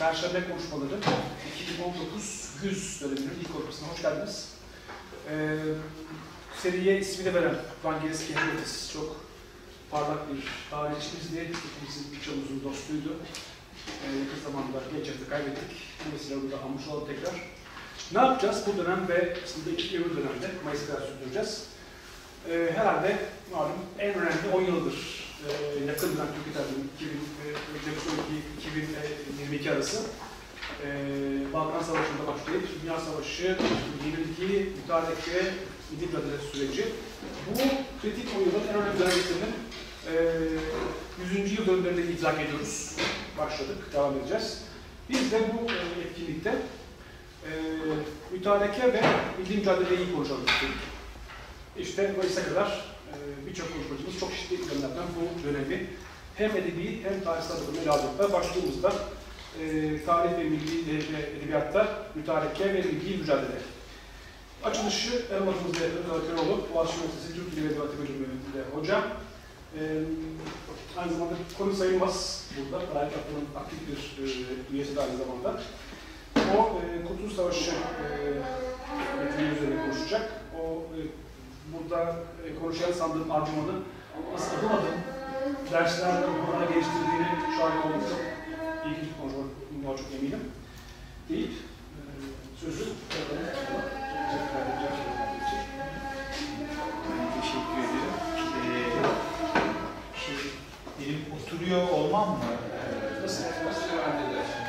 [0.00, 0.98] Perşembe konuşmaları
[1.64, 4.48] 2019 100 döneminin ilk konuşmasına hoş geldiniz.
[5.30, 5.58] Ee,
[6.62, 9.16] seriye ismini veren Vangelis Kehriyotis çok
[9.90, 11.38] parlak bir tarihçimizdi.
[11.38, 13.16] Hepimizin birçoğumuzun dostuydu.
[13.86, 15.70] Ee, yakın zamanda genç yaşta kaybettik.
[16.06, 17.34] Dolayısıyla burada anmış olalım tekrar.
[18.12, 21.66] Ne yapacağız bu dönem ve aslında iki öbür dönemde Mayıs'a kadar sürdüreceğiz.
[22.48, 23.18] Ee, herhalde
[23.52, 25.29] malum en önemli 10 yıldır
[25.86, 26.90] yakın dönem Türkiye tarihinin
[29.70, 30.00] 2012-2022 arası
[30.84, 30.88] e,
[31.52, 33.56] Balkan Savaşı'nda başlayıp Dünya Savaşı,
[34.04, 35.54] yenilgi, mütareke
[36.00, 36.84] mücadele süreci.
[37.50, 37.58] Bu
[38.02, 39.54] kritik 10 yılın en önemli dönemlerinin
[41.36, 41.58] e, 100.
[41.58, 42.96] yıl dönümlerinde idrak ediyoruz.
[43.38, 44.62] Başladık, devam edeceğiz.
[45.08, 46.50] Biz de bu e, etkinlikte
[47.44, 47.50] e,
[48.32, 49.02] mütareke ve
[49.38, 50.76] milli mücadeleyi konuşalım istedik.
[51.78, 52.84] İşte Mayıs'a kadar
[53.46, 55.86] birçok konuşmacımız çok çeşitli yönlerden bu dönemi
[56.34, 58.32] hem edebi hem tarihsel bakımda alacaklar.
[58.32, 58.92] Başlığımızda
[59.60, 59.64] e,
[60.04, 63.60] tarih ve milli ve edebiyatta mütareke ve milli mücadele.
[64.64, 69.02] Açılışı Erol Hocamız ve Ömer Köroğlu, Boğaziçi Üniversitesi Türk Dili ve Edebiyatı Bölümünde hocam.
[69.78, 69.80] E,
[70.96, 75.62] aynı zamanda Konu Sayılmaz burada, Tarih Vakfı'nın aktif bir e, üyesi de aynı zamanda.
[76.36, 80.32] O e, Kurtuluş Savaşı e, üzerine konuşacak.
[80.62, 80.98] O e,
[81.72, 83.72] burada e, konuşan sandığım argümanı
[84.32, 84.98] nasıl adım adım
[85.72, 86.14] dersler
[86.52, 88.02] bana geliştirdiğini şahit oldum.
[88.10, 88.20] Çok
[88.86, 90.50] ilginç bir konuşma olduğuna çok eminim.
[91.28, 92.00] Deyip e,
[92.60, 92.84] sözü
[97.40, 98.14] Teşekkür ederim.
[98.56, 98.90] Ee,
[100.20, 100.42] şimdi
[101.00, 102.38] benim oturuyor olmam mı?
[103.22, 103.86] Nasıl, nasıl
[104.30, 104.60] edersin?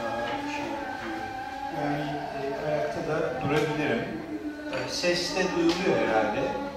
[1.78, 2.04] Yani
[2.42, 4.06] e, ayakta da durabilirim.
[4.90, 6.71] Ses de duyuluyor herhalde.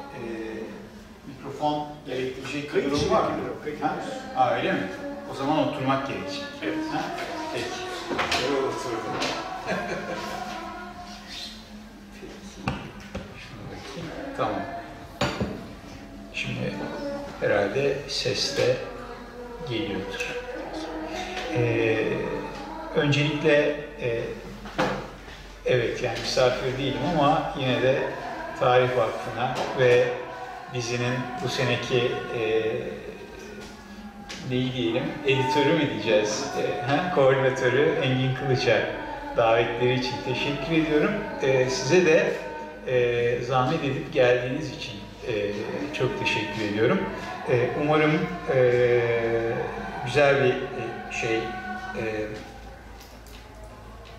[1.64, 3.30] Mikrofon gerektirecek bir Kayıt durum için var mı?
[3.80, 3.96] Ha?
[4.36, 4.88] Aa, öyle mi?
[5.32, 6.42] O zaman oturmak gerekecek.
[6.62, 6.74] Evet.
[6.92, 7.00] Ha?
[7.54, 7.64] Peki.
[8.38, 8.74] Şöyle bakayım.
[14.36, 14.60] Tamam.
[16.34, 16.72] Şimdi
[17.40, 18.76] herhalde ses de
[19.68, 20.34] geliyordur.
[21.56, 22.06] Ee,
[22.96, 23.52] öncelikle
[24.00, 24.20] e,
[25.66, 28.02] evet yani misafir değilim ama yine de
[28.60, 30.08] Tarih Vakfı'na ve
[30.74, 31.14] dizinin
[31.44, 32.72] bu seneki e,
[34.50, 38.80] neyi diyelim, editörü mü diyeceğiz, e, koordinatörü Engin Kılıç'a
[39.36, 41.10] davetleri için teşekkür ediyorum.
[41.42, 42.32] E, size de
[42.86, 44.92] e, zahmet edip geldiğiniz için
[45.28, 45.32] e,
[45.94, 47.00] çok teşekkür ediyorum.
[47.50, 48.20] E, umarım
[48.54, 49.00] e,
[50.06, 52.04] güzel bir e, şey, e,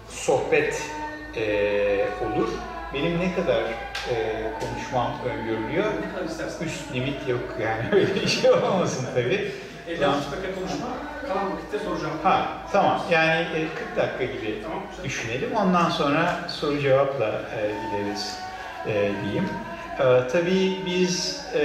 [0.10, 0.84] sohbet
[1.38, 1.42] e,
[2.26, 2.50] olur.
[2.94, 3.64] Benim ne kadar
[4.12, 5.86] e, konuşmam öngörülüyor?
[6.66, 9.52] Üst limit yok yani öyle bir şey olmasın tabii.
[9.88, 10.16] 50 Tamam.
[10.32, 10.88] dakika konuşma,
[11.28, 12.14] kalan vakitte soracağım.
[12.24, 15.04] Ha tamam yani e, 40 dakika gibi Tamam, güzel.
[15.06, 15.56] düşünelim.
[15.56, 18.40] Ondan sonra soru cevapla e, gideriz
[18.88, 19.50] e, diyeyim.
[20.00, 21.60] E, tabii biz e,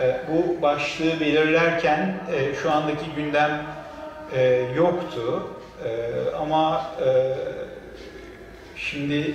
[0.00, 3.62] e, bu başlığı belirlerken e, şu andaki gündem
[4.32, 4.42] e,
[4.76, 5.48] yoktu.
[5.84, 7.34] E, ama e,
[8.76, 9.34] şimdi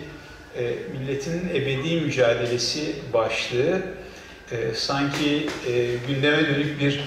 [0.57, 3.81] e, milletin ebedi mücadelesi başlığı
[4.51, 7.03] e, sanki e, gündeme dönük bir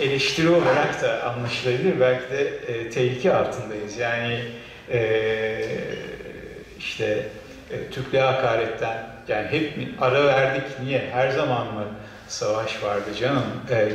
[0.00, 2.00] eleştiri olarak da anlaşılabilir.
[2.00, 3.96] Belki de e, tehlike altındayız.
[3.98, 4.38] Yani
[6.78, 7.26] işte
[7.70, 11.88] e, Türklüğe hakaretten yani hep mi ara verdik niye her zaman mı
[12.28, 13.44] savaş vardı canım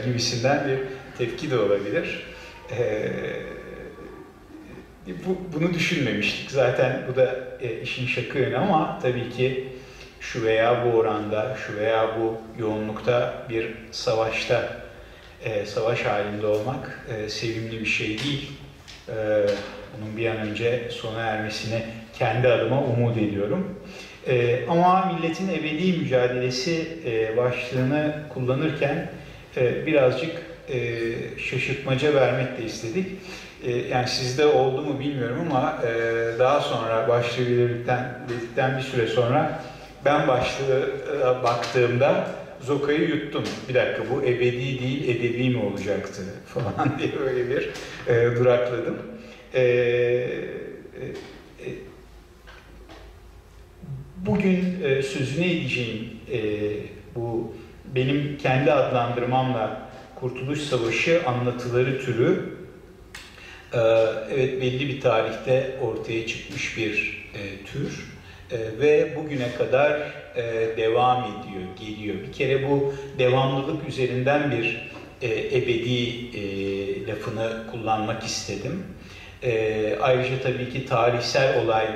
[0.05, 0.79] gibisinden bir
[1.17, 2.23] tepki de olabilir.
[2.71, 3.09] E,
[5.25, 6.51] bu, bunu düşünmemiştik.
[6.51, 9.67] Zaten bu da e, işin şakı yönü ama tabii ki
[10.19, 14.81] şu veya bu oranda, şu veya bu yoğunlukta bir savaşta,
[15.45, 18.51] e, savaş halinde olmak e, sevimli bir şey değil.
[19.09, 19.13] E,
[19.97, 21.83] bunun bir an önce sona ermesini
[22.19, 23.79] kendi adıma umut ediyorum.
[24.27, 29.11] E, ama milletin ebedi mücadelesi e, başlığını kullanırken
[29.57, 30.31] e, birazcık
[30.69, 30.79] e,
[31.37, 33.07] şaşırtmaca vermek de istedik.
[33.63, 35.89] E, yani sizde oldu mu bilmiyorum ama e,
[36.39, 39.61] daha sonra başlığı belirledikten dedikten bir süre sonra
[40.05, 40.89] ben başlığı
[41.43, 42.27] baktığımda
[42.61, 43.43] Zoka'yı yuttum.
[43.69, 47.69] Bir dakika bu ebedi değil edebi mi olacaktı falan diye böyle bir
[48.07, 48.97] e, durakladım.
[49.53, 49.65] E, e,
[51.65, 51.69] e,
[54.17, 56.39] bugün e, sözüne edeceğim e,
[57.15, 57.53] bu
[57.95, 62.56] benim kendi adlandırmamla Kurtuluş Savaşı anlatıları türü
[64.31, 68.17] evet belli bir tarihte ortaya çıkmış bir e, tür
[68.51, 69.99] e, ve bugüne kadar
[70.35, 70.43] e,
[70.77, 72.15] devam ediyor, geliyor.
[72.27, 74.89] Bir kere bu devamlılık üzerinden bir
[75.21, 76.27] e, ebedi
[77.07, 78.83] lafını kullanmak istedim.
[79.43, 81.87] E, ayrıca tabii ki tarihsel olay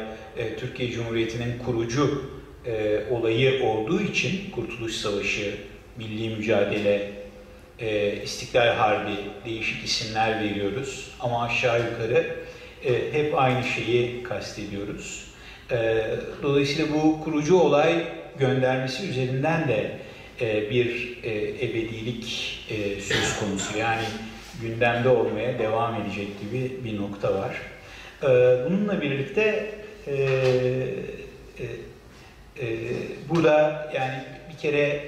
[0.59, 2.31] Türkiye Cumhuriyeti'nin kurucu
[3.11, 5.53] olayı olduğu için Kurtuluş Savaşı,
[5.97, 7.20] Milli Mücadele,
[7.81, 12.35] e, İstiklal Harbi değişik isimler veriyoruz ama aşağı yukarı
[12.85, 15.27] e, hep aynı şeyi kastediyoruz.
[15.71, 16.05] E,
[16.43, 18.05] dolayısıyla bu kurucu olay
[18.39, 19.91] göndermesi üzerinden de
[20.41, 23.77] e, bir e, ebedilik e, söz konusu.
[23.77, 24.03] Yani
[24.61, 27.55] gündemde olmaya devam edecek gibi bir nokta var.
[28.23, 28.27] E,
[28.65, 29.71] bununla birlikte
[30.07, 31.65] e, e,
[32.61, 32.67] e,
[33.29, 34.23] burada yani
[34.53, 34.99] bir kere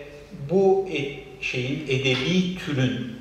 [0.49, 3.15] bu e, şeyin edebi türün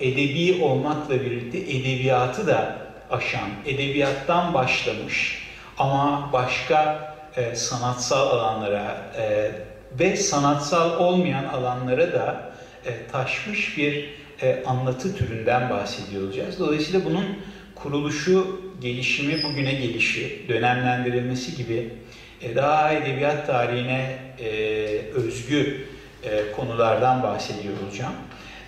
[0.00, 2.78] edebi olmakla birlikte edebiyatı da
[3.10, 5.42] aşan, edebiyattan başlamış
[5.78, 9.50] ama başka e, sanatsal alanlara e,
[9.98, 12.52] ve sanatsal olmayan alanlara da
[12.86, 14.10] e, taşmış bir
[14.42, 16.58] e, anlatı türünden bahsediyor olacağız.
[16.58, 17.24] Dolayısıyla bunun
[17.74, 21.90] kuruluşu, gelişimi, bugüne gelişi, dönemlendirilmesi gibi
[22.42, 24.48] e, daha edebiyat tarihine e,
[25.14, 25.86] özgü
[26.24, 28.14] e, konulardan bahsediyor olacağım.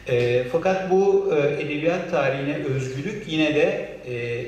[0.09, 4.45] E, fakat bu e, edebiyat tarihine özgürlük yine de e,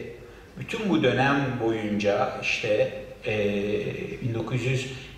[0.59, 2.93] bütün bu dönem boyunca işte
[3.27, 3.33] e,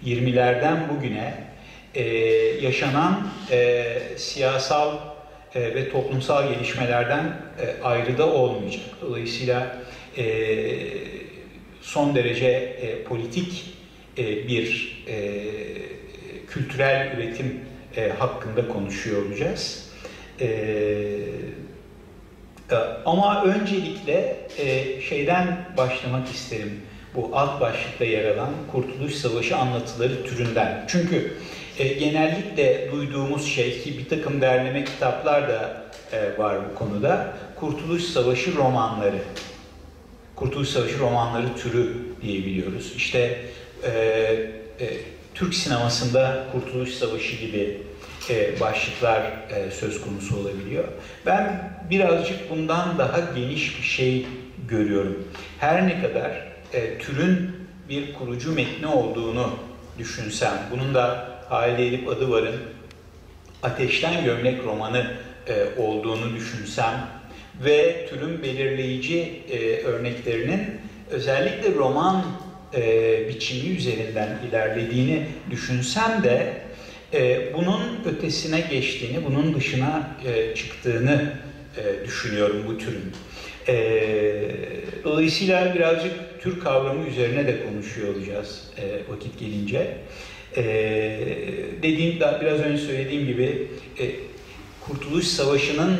[0.04, 1.34] 1920'lerden bugüne
[1.94, 2.04] e,
[2.62, 3.84] yaşanan e,
[4.16, 4.96] siyasal
[5.54, 7.24] e, ve toplumsal gelişmelerden
[7.60, 8.84] e, ayrı da olmayacak.
[9.02, 9.76] Dolayısıyla
[10.18, 10.24] e,
[11.82, 13.64] son derece e, politik
[14.18, 15.44] e, bir e,
[16.48, 17.60] kültürel üretim
[17.96, 19.88] e, hakkında konuşuyor olacağız.
[20.40, 20.46] E,
[22.70, 26.80] e, ama öncelikle e, şeyden başlamak isterim.
[27.14, 30.84] Bu alt başlıkta yer alan Kurtuluş Savaşı anlatıları türünden.
[30.88, 31.32] Çünkü
[31.78, 35.82] e, genellikle duyduğumuz şey ki bir takım derleme kitaplar da
[36.12, 37.34] e, var bu konuda.
[37.56, 39.18] Kurtuluş Savaşı romanları.
[40.36, 41.92] Kurtuluş Savaşı romanları türü
[42.22, 42.92] diyebiliyoruz.
[42.96, 43.38] İşte
[43.84, 43.90] e,
[44.80, 44.86] e,
[45.38, 47.82] Türk sinemasında Kurtuluş Savaşı gibi
[48.30, 50.84] e, başlıklar e, söz konusu olabiliyor.
[51.26, 54.26] Ben birazcık bundan daha geniş bir şey
[54.68, 55.28] görüyorum.
[55.58, 56.30] Her ne kadar
[56.72, 57.50] e, türün
[57.88, 59.50] bir kurucu metni olduğunu
[59.98, 62.56] düşünsem, bunun da Halide Edip Adıvar'ın
[63.62, 65.10] Ateşten Gömlek romanı
[65.46, 67.08] e, olduğunu düşünsem
[67.64, 70.80] ve türün belirleyici e, örneklerinin
[71.10, 72.24] özellikle roman
[72.74, 76.52] e, biçimi üzerinden ilerlediğini düşünsem de
[77.14, 81.32] e, bunun ötesine geçtiğini, bunun dışına e, çıktığını
[81.76, 83.12] e, düşünüyorum bu türün.
[83.68, 83.74] E,
[85.04, 89.96] dolayısıyla birazcık tür kavramı üzerine de konuşuyor olacağız e, vakit gelince.
[90.56, 90.64] E,
[91.82, 93.68] dediğim, biraz önce söylediğim gibi
[93.98, 94.10] e,
[94.80, 95.98] Kurtuluş Savaşı'nın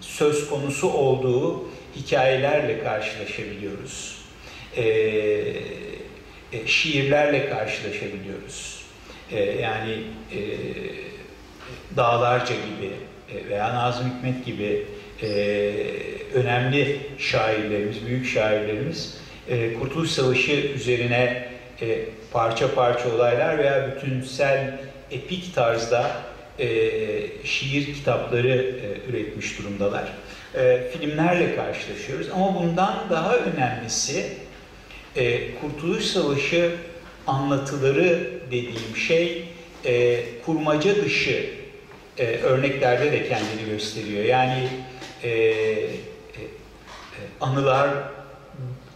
[0.00, 4.18] söz konusu olduğu hikayelerle karşılaşabiliyoruz.
[4.76, 4.84] E,
[6.54, 8.84] e, şiirlerle karşılaşabiliyoruz.
[9.32, 9.92] E, yani
[10.32, 10.38] e,
[11.96, 12.90] Dağlarca gibi
[13.50, 14.86] veya Nazım Hikmet gibi
[16.34, 19.18] önemli şairlerimiz, büyük şairlerimiz
[19.80, 21.48] Kurtuluş Savaşı üzerine
[22.32, 24.80] parça parça olaylar veya bütünsel
[25.10, 26.10] epik tarzda
[27.44, 28.74] şiir kitapları
[29.08, 30.12] üretmiş durumdalar.
[30.92, 34.26] Filmlerle karşılaşıyoruz ama bundan daha önemlisi
[35.16, 36.76] e, Kurtuluş Savaşı
[37.26, 39.48] anlatıları dediğim şey
[39.84, 41.50] e, kurmaca dışı
[42.18, 44.24] e, örneklerde de kendini gösteriyor.
[44.24, 44.68] Yani
[45.22, 45.98] e, e,
[47.40, 47.90] anılar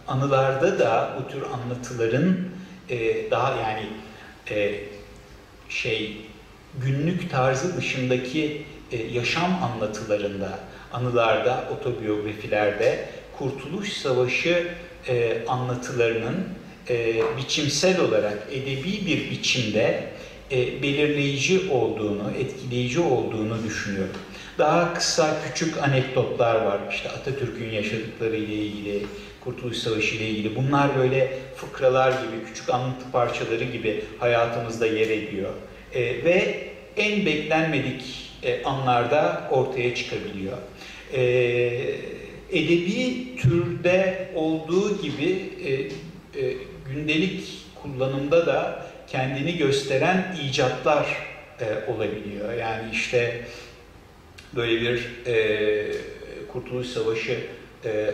[0.07, 2.37] anılarda da bu tür anlatıların
[2.89, 3.85] e, daha yani
[4.51, 4.75] e,
[5.69, 6.17] şey
[6.81, 10.59] günlük tarzı dışındaki e, yaşam anlatılarında,
[10.93, 14.67] anılarda, otobiyografilerde Kurtuluş Savaşı
[15.07, 16.37] e, anlatılarının
[16.89, 20.03] e, biçimsel olarak edebi bir biçimde
[20.51, 24.15] e, belirleyici olduğunu, etkileyici olduğunu düşünüyorum.
[24.57, 26.79] Daha kısa küçük anekdotlar var.
[26.91, 29.05] İşte Atatürk'ün yaşadıkları ile ilgili,
[29.43, 30.55] Kurtuluş Savaşı ile ilgili.
[30.55, 35.49] Bunlar böyle fıkralar gibi, küçük anlatı parçaları gibi hayatımızda yer ediyor.
[35.93, 40.57] E, ve en beklenmedik e, anlarda ortaya çıkabiliyor.
[41.13, 41.21] E,
[42.51, 45.71] edebi türde olduğu gibi e,
[46.41, 46.53] e,
[46.93, 51.05] gündelik kullanımda da kendini gösteren icatlar
[51.61, 52.53] e, olabiliyor.
[52.53, 53.41] Yani işte
[54.55, 55.91] böyle bir e,
[56.51, 57.37] Kurtuluş Savaşı
[57.85, 58.13] e, e,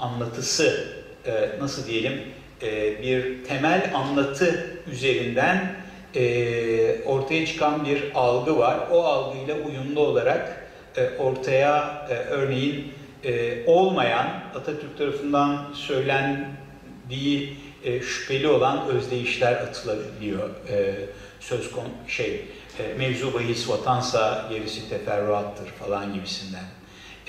[0.00, 0.88] anlatısı
[1.26, 2.22] e, nasıl diyelim
[2.62, 5.76] e, bir temel anlatı üzerinden
[6.14, 8.78] e, ortaya çıkan bir algı var.
[8.92, 12.92] O algıyla uyumlu olarak e, ortaya e, örneğin
[13.24, 20.48] e, olmayan, Atatürk tarafından söylendiği e, şüpheli olan özdeyişler atılabiliyor.
[20.68, 20.94] E,
[21.40, 22.44] söz konu şey,
[22.78, 26.64] e, mevzu bahis vatansa gerisi teferruattır falan gibisinden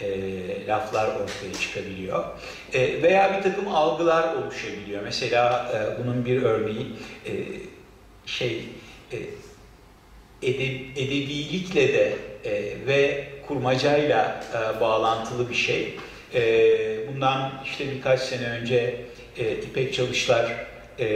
[0.01, 2.25] e, laflar ortaya çıkabiliyor.
[2.73, 5.03] E, veya bir takım algılar oluşabiliyor.
[5.03, 6.85] Mesela e, bunun bir örneği
[7.25, 7.31] e,
[8.25, 8.65] şey
[9.11, 9.17] e,
[10.41, 12.15] edeb, edebilikle de
[12.45, 15.97] e, ve kurmacayla e, bağlantılı bir şey.
[16.33, 16.41] E,
[17.07, 18.95] bundan işte birkaç sene önce
[19.37, 20.65] e, İpek Çalışlar
[20.99, 21.07] e,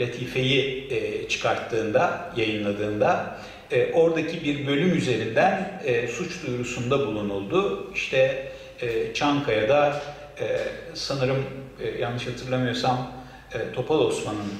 [0.00, 3.38] Latife'yi e, çıkarttığında, yayınladığında
[3.70, 7.90] e, oradaki bir bölüm üzerinden e, suç duyurusunda bulunuldu.
[7.94, 8.48] İşte
[8.80, 10.02] e, Çankaya'da
[10.40, 10.58] e,
[10.94, 11.44] sanırım
[11.80, 13.12] e, yanlış hatırlamıyorsam
[13.54, 14.52] e, Topal Osman'ın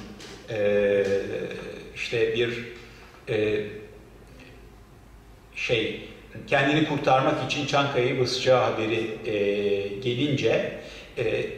[0.49, 1.03] e,
[1.95, 2.73] işte bir
[3.29, 3.65] e,
[5.55, 6.01] şey
[6.47, 9.33] kendini kurtarmak için Çankaya'yı basacağı haberi e,
[9.87, 10.71] gelince
[11.17, 11.49] e, e,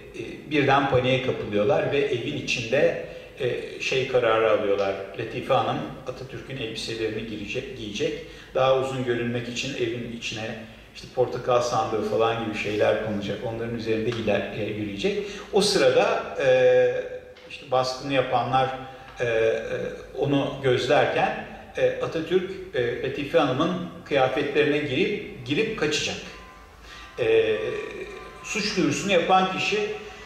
[0.51, 3.05] birden paniğe kapılıyorlar ve evin içinde
[3.39, 4.95] e, şey kararı alıyorlar.
[5.19, 8.25] Latife Hanım Atatürk'ün elbiselerini girecek, giyecek.
[8.55, 10.55] Daha uzun görünmek için evin içine
[10.95, 13.37] işte portakal sandığı falan gibi şeyler konulacak.
[13.45, 15.27] Onların üzerinde iler, e, yürüyecek.
[15.53, 16.47] O sırada e,
[17.49, 18.69] işte baskını yapanlar
[19.19, 19.59] e, e,
[20.17, 26.17] onu gözlerken e, Atatürk e, Latife Hanım'ın kıyafetlerine girip girip kaçacak.
[27.19, 27.57] E,
[28.43, 29.79] suç duyurusunu yapan kişi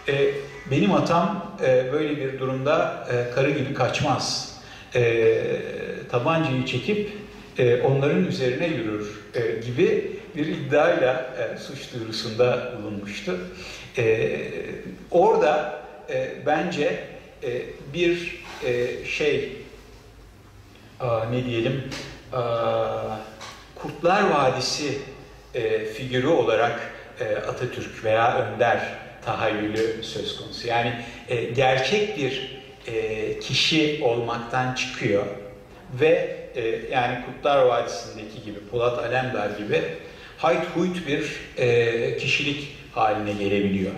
[0.08, 0.32] e,
[0.72, 4.56] benim hatam e, böyle bir durumda e, karı gibi kaçmaz.
[4.96, 5.32] E,
[6.12, 7.10] tabancayı çekip
[7.58, 13.40] e, onların üzerine yürür e, gibi bir iddiayla e, suç duyurusunda bulunmuştu.
[13.98, 14.38] E,
[15.12, 17.00] orada e, bence
[17.44, 17.62] e,
[17.94, 19.59] bir e, şey
[21.32, 21.84] ne diyelim
[23.76, 24.98] Kurtlar Vadisi
[25.56, 28.80] e, figürü olarak e, Atatürk veya Önder
[29.26, 30.68] tahayyülü söz konusu.
[30.68, 30.94] Yani
[31.30, 32.60] e, gerçek bir
[33.42, 35.26] kişi olmaktan çıkıyor
[36.02, 36.40] ve
[36.92, 39.84] yani Kurtlar Vadisi'ndeki gibi, Polat Alemdar gibi
[40.38, 41.40] hayt huyt bir
[42.18, 43.92] kişilik haline gelebiliyor.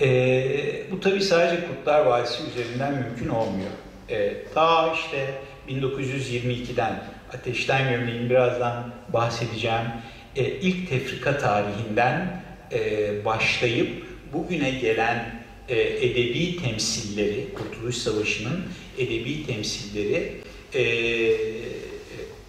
[0.00, 3.70] E, bu tabi sadece Kurtlar Vadisi üzerinden mümkün olmuyor.
[4.08, 5.26] E, ta işte
[5.68, 9.86] 1922'den Ateşten Gömleğin birazdan bahsedeceğim.
[10.36, 13.88] E, ilk tefrika tarihinden e, başlayıp
[14.32, 18.64] bugüne gelen e, edebi temsilleri, Kurtuluş Savaşı'nın
[18.98, 20.32] edebi temsilleri
[20.74, 20.82] e,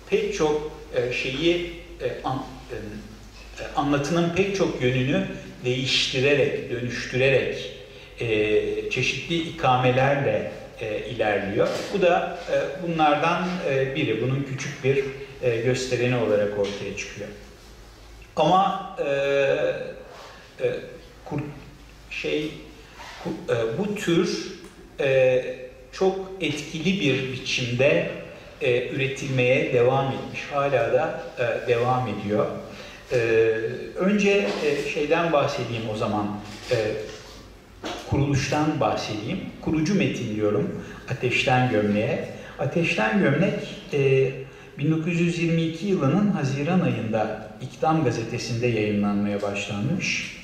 [0.09, 1.71] pek çok e, şeyi
[2.01, 2.75] e, an, e,
[3.75, 5.27] anlatının pek çok yönünü
[5.65, 7.71] değiştirerek, dönüştürerek
[8.19, 11.67] e, çeşitli ikamelerle e, ilerliyor.
[11.93, 14.21] Bu da e, bunlardan e, biri.
[14.21, 15.05] Bunun küçük bir
[15.41, 17.29] e, göstereni olarak ortaya çıkıyor.
[18.36, 19.09] Ama e,
[20.62, 20.74] e,
[21.25, 21.43] Kurt,
[22.09, 22.51] şey
[23.25, 24.53] e, bu tür
[25.00, 25.43] e,
[25.91, 28.12] çok etkili bir biçimde
[28.62, 30.41] e, üretilmeye devam etmiş.
[30.51, 31.24] Hala da
[31.67, 32.45] devam ediyor.
[33.95, 34.48] Önce
[34.93, 36.39] şeyden bahsedeyim o zaman.
[38.09, 39.39] Kuruluştan bahsedeyim.
[39.62, 40.81] Kurucu metin diyorum.
[41.12, 42.29] Ateşten Gömleğe.
[42.59, 43.59] Ateşten Gömlek
[44.77, 50.38] 1922 yılının Haziran ayında İktam gazetesinde yayınlanmaya başlanmış.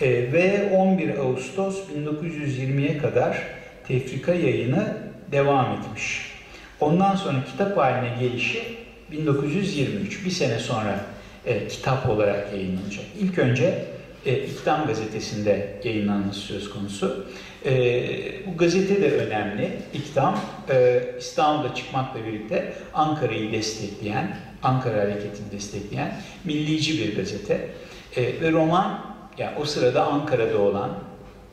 [0.00, 3.42] E, ve 11 Ağustos 1920'ye kadar
[3.88, 4.96] tefrika yayını
[5.32, 6.32] devam etmiş.
[6.80, 8.62] Ondan sonra kitap haline gelişi
[9.10, 11.00] 1923, bir sene sonra
[11.46, 13.04] e, kitap olarak yayınlanacak.
[13.20, 13.84] İlk önce
[14.26, 14.46] e,
[14.86, 17.26] gazetesinde yayınlanması söz konusu.
[17.66, 19.78] E, bu gazete de önemli.
[19.94, 20.40] İktam,
[20.70, 27.68] e, İstanbul'da çıkmakla birlikte Ankara'yı destekleyen, Ankara hareketini destekleyen millici bir gazete.
[28.16, 30.90] E, ve roman yani o sırada Ankara'da olan,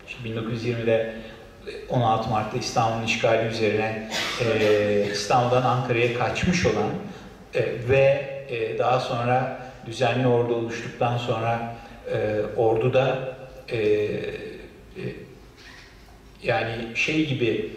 [0.08, 1.14] işte 1920'de
[1.90, 4.10] 16 Mart'ta İstanbul'un işgali üzerine
[5.12, 6.90] İstanbul'dan Ankara'ya kaçmış olan
[7.90, 8.28] ve
[8.80, 11.76] daha sonra düzenli ordu oluştuktan sonra
[12.14, 13.36] e, orduda
[13.70, 15.04] e, e,
[16.44, 17.70] yani şey gibi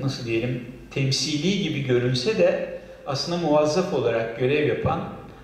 [0.00, 5.00] nasıl diyelim temsili gibi görünse de aslında muvazzaf olarak görev yapan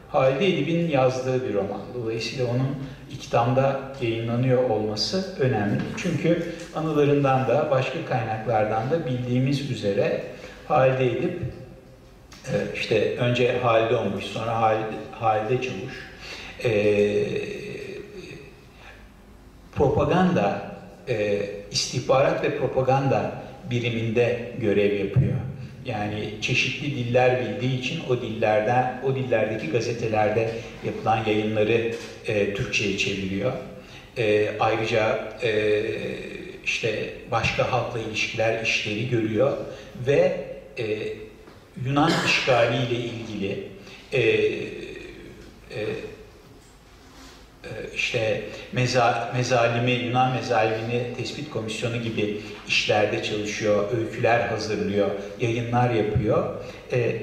[0.09, 1.81] Halide Edip'in yazdığı bir roman.
[1.95, 2.77] Dolayısıyla onun
[3.13, 5.81] İktam'da yayınlanıyor olması önemli.
[5.97, 10.23] Çünkü anılarından da başka kaynaklardan da bildiğimiz üzere
[10.69, 11.41] Halide Edip
[12.47, 16.11] e, işte önce Halide olmuş sonra Halide, Halide Çavuş
[16.65, 16.71] e,
[19.73, 20.73] propaganda
[21.09, 25.35] e, istihbarat ve propaganda biriminde görev yapıyor.
[25.85, 30.51] Yani çeşitli diller bildiği için o dillerden, o dillerdeki gazetelerde
[30.85, 31.95] yapılan yayınları
[32.27, 33.53] e, Türkçe'ye çeviriyor.
[34.19, 35.83] E, ayrıca e,
[36.65, 39.57] işte başka halkla ilişkiler işleri görüyor
[40.07, 40.47] ve
[40.79, 40.85] e,
[41.87, 43.69] Yunan işgaliyle ilgili
[44.13, 45.81] e, e,
[47.95, 48.43] işte
[48.73, 56.55] meza, mezalimi, Yunan mezalimini tespit komisyonu gibi işlerde çalışıyor, öyküler hazırlıyor, yayınlar yapıyor.
[56.93, 57.17] Ee,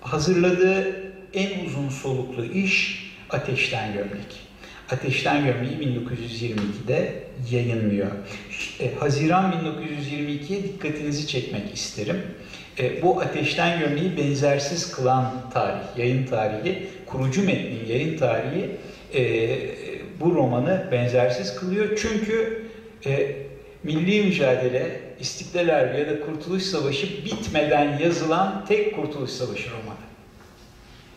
[0.00, 4.50] hazırladığı en uzun soluklu iş Ateşten Gömlek.
[4.90, 7.14] Ateşten Gömleği 1922'de
[7.50, 8.10] yayınlıyor.
[8.80, 12.22] E, Haziran 1922'ye dikkatinizi çekmek isterim.
[12.78, 18.70] E, bu Ateşten Gömleği benzersiz kılan tarih, yayın tarihi, kurucu metnin yayın tarihi
[19.14, 19.22] e,
[20.20, 21.98] bu romanı benzersiz kılıyor.
[22.02, 22.66] Çünkü
[23.06, 23.36] e,
[23.82, 30.10] milli mücadele, İstiklal Harbi ya da Kurtuluş Savaşı bitmeden yazılan tek Kurtuluş Savaşı romanı.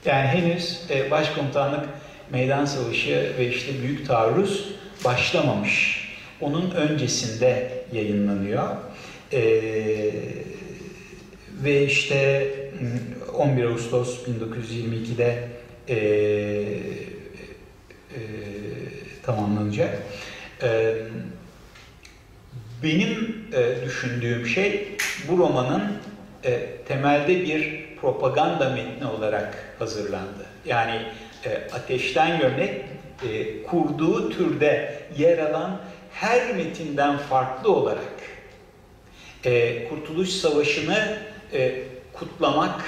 [0.05, 1.85] Yani henüz e, başkomutanlık
[2.31, 4.73] meydan savaşı ve işte büyük taarruz
[5.05, 6.03] başlamamış.
[6.41, 8.69] Onun öncesinde yayınlanıyor.
[9.33, 10.11] Ee,
[11.63, 12.47] ve işte
[13.33, 15.47] 11 Ağustos 1922'de
[15.87, 15.99] e, e,
[19.23, 20.01] tamamlanacak.
[20.63, 20.95] E,
[22.83, 25.83] benim e, düşündüğüm şey bu romanın
[26.45, 30.45] e, temelde bir propaganda metni olarak hazırlandı.
[30.65, 31.01] Yani
[31.45, 32.83] e, ateşten gömlek
[33.67, 38.13] kurduğu türde yer alan her metinden farklı olarak
[39.89, 41.17] Kurtuluş Savaşı'nı
[42.13, 42.83] kutlamak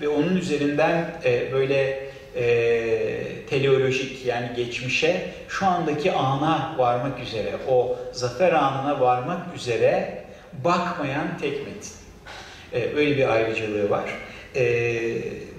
[0.00, 1.20] ve onun üzerinden
[1.52, 10.24] böyle e, teleolojik yani geçmişe şu andaki ana varmak üzere, o zafer anına varmak üzere
[10.64, 11.92] bakmayan tek metin.
[12.72, 14.04] E, öyle bir ayrıcalığı var.
[14.54, 14.64] E,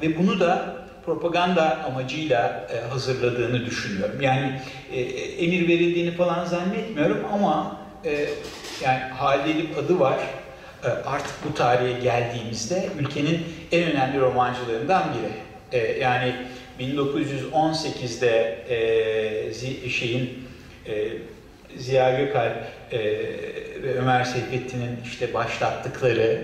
[0.01, 4.21] ve bunu da propaganda amacıyla e, hazırladığını düşünüyorum.
[4.21, 4.61] Yani
[4.93, 5.01] e,
[5.45, 8.25] emir verildiğini falan zannetmiyorum ama e,
[8.83, 10.17] yani Halil adı var.
[10.83, 15.31] E, artık bu tarihe geldiğimizde ülkenin en önemli romancılarından biri.
[15.75, 16.33] E, yani
[16.79, 20.29] 1918'de e, şeyin
[20.87, 21.07] e,
[21.77, 22.99] Ziya Gökalp e,
[23.83, 26.43] ve Ömer Seyfettin'in işte başlattıkları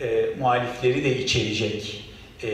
[0.00, 2.04] e, muhalifleri de içerecek
[2.42, 2.48] e,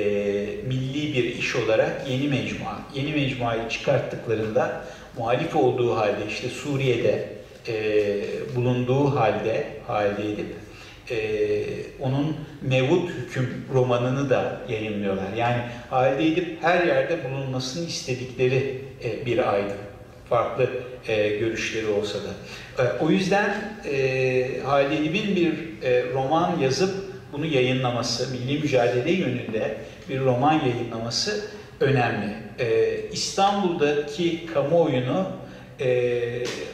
[0.66, 2.79] milli bir iş olarak yeni mecmua.
[2.94, 4.85] Yeni mecmuayı çıkarttıklarında
[5.18, 7.29] muhalif olduğu halde işte Suriye'de
[7.68, 7.77] e,
[8.57, 10.63] bulunduğu halde halde edip
[11.10, 11.16] e,
[12.00, 15.32] onun Mevut Hüküm romanını da yayınlıyorlar.
[15.36, 19.76] Yani halde edip her yerde bulunmasını istedikleri e, bir aydın.
[20.28, 20.70] Farklı
[21.08, 22.30] e, görüşleri olsa da.
[22.84, 23.54] E, o yüzden
[23.90, 26.94] e, Halide Edip'in bir e, roman yazıp
[27.32, 29.76] bunu yayınlaması, milli mücadele yönünde
[30.08, 31.44] bir roman yayınlaması
[31.80, 32.34] önemli.
[32.58, 35.26] Ee, İstanbul'daki kamuoyunu
[35.80, 36.20] e,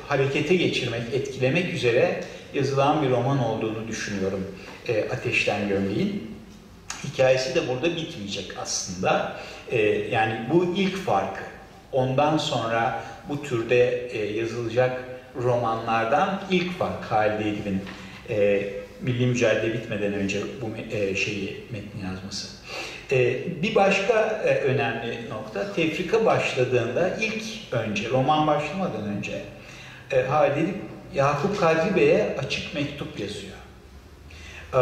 [0.09, 2.21] harekete geçirmek, etkilemek üzere
[2.55, 4.47] yazılan bir roman olduğunu düşünüyorum
[4.89, 6.31] e, Ateşten Gömleğin.
[7.05, 9.37] Hikayesi de burada bitmeyecek aslında.
[9.71, 11.43] E, yani bu ilk farkı.
[11.93, 15.05] Ondan sonra bu türde e, yazılacak
[15.43, 17.83] romanlardan ilk fark Halide Edip'in
[18.31, 18.63] e,
[19.01, 22.49] milli mücadele bitmeden önce bu e, şeyi metni yazması.
[23.13, 29.43] E, bir başka e, önemli nokta tefrika başladığında ilk önce roman başlamadan önce
[30.13, 30.69] e, Halil
[31.15, 33.55] Yakup Kadri Bey'e açık mektup yazıyor.
[34.75, 34.81] E,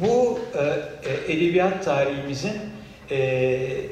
[0.00, 0.40] bu
[1.28, 2.60] e, edebiyat tarihimizin
[3.10, 3.16] e,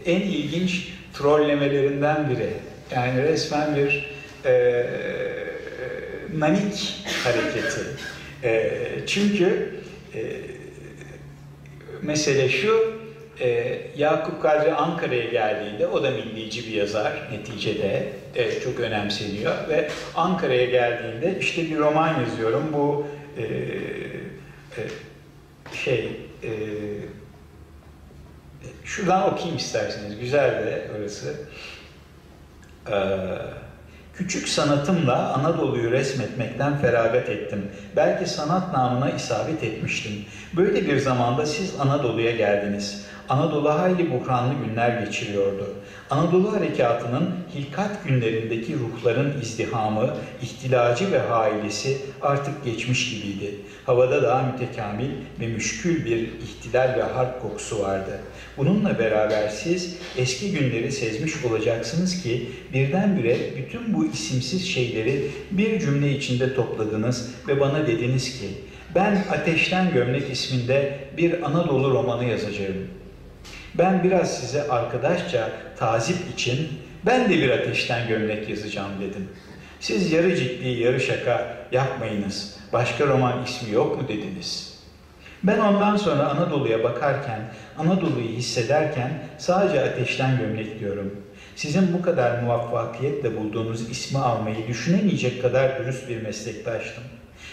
[0.07, 2.51] en ilginç trollemelerinden biri.
[2.95, 4.13] Yani resmen bir
[4.45, 4.85] e,
[6.39, 6.95] nanik
[7.25, 7.81] hareketi.
[8.45, 8.71] E,
[9.07, 9.75] çünkü
[10.15, 10.21] e,
[12.03, 13.02] mesele şu,
[13.43, 19.89] e, Yakup Kadri Ankara'ya geldiğinde, o da millici bir yazar neticede, e, çok önemseniyor ve
[20.15, 24.83] Ankara'ya geldiğinde işte bir roman yazıyorum, bu e, e,
[25.73, 26.09] şey,
[26.43, 26.51] e,
[28.85, 31.35] şuradan okuyayım isterseniz, güzel de orası.
[32.91, 33.39] Eee
[34.15, 37.71] Küçük sanatımla Anadolu'yu resmetmekten feragat ettim.
[37.97, 40.13] Belki sanat namına isabet etmiştim.
[40.57, 43.07] Böyle bir zamanda siz Anadolu'ya geldiniz.
[43.29, 45.75] Anadolu hayli buhranlı günler geçiriyordu.
[46.11, 53.55] Anadolu Harekatı'nın hilkat günlerindeki ruhların izdihamı, ihtilacı ve hailesi artık geçmiş gibiydi.
[53.87, 58.21] Havada daha mütekamil ve müşkül bir ihtilal ve harp kokusu vardı.
[58.57, 66.17] Bununla beraber siz eski günleri sezmiş olacaksınız ki birdenbire bütün bu isimsiz şeyleri bir cümle
[66.17, 68.47] içinde topladınız ve bana dediniz ki
[68.95, 73.02] ben Ateşten Gömlek isminde bir Anadolu romanı yazacağım.
[73.75, 76.69] Ben biraz size arkadaşça tazip için
[77.07, 79.29] ben de bir ateşten gömlek yazacağım dedim.
[79.81, 82.57] Siz yarı ciddi yarı şaka yapmayınız.
[82.73, 84.73] Başka roman ismi yok mu dediniz.
[85.43, 87.41] Ben ondan sonra Anadolu'ya bakarken,
[87.79, 91.17] Anadolu'yu hissederken sadece ateşten gömlek diyorum.
[91.57, 97.05] Sizin bu kadar muvaffakiyetle bulduğunuz ismi almayı düşünemeyecek kadar dürüst bir meslektaştım.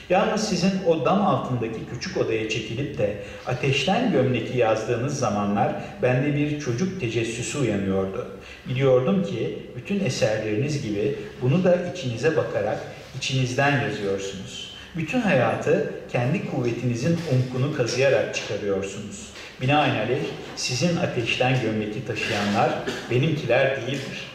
[0.09, 3.17] Yalnız sizin o dam altındaki küçük odaya çekilip de
[3.47, 8.27] ateşten gömleki yazdığınız zamanlar bende bir çocuk tecessüsü uyanıyordu.
[8.69, 12.79] Biliyordum ki bütün eserleriniz gibi bunu da içinize bakarak
[13.17, 14.69] içinizden yazıyorsunuz.
[14.95, 19.29] Bütün hayatı kendi kuvvetinizin umkunu kazıyarak çıkarıyorsunuz.
[19.61, 20.23] Binaenaleyh
[20.55, 22.69] sizin ateşten gömleki taşıyanlar
[23.11, 24.27] benimkiler değildir.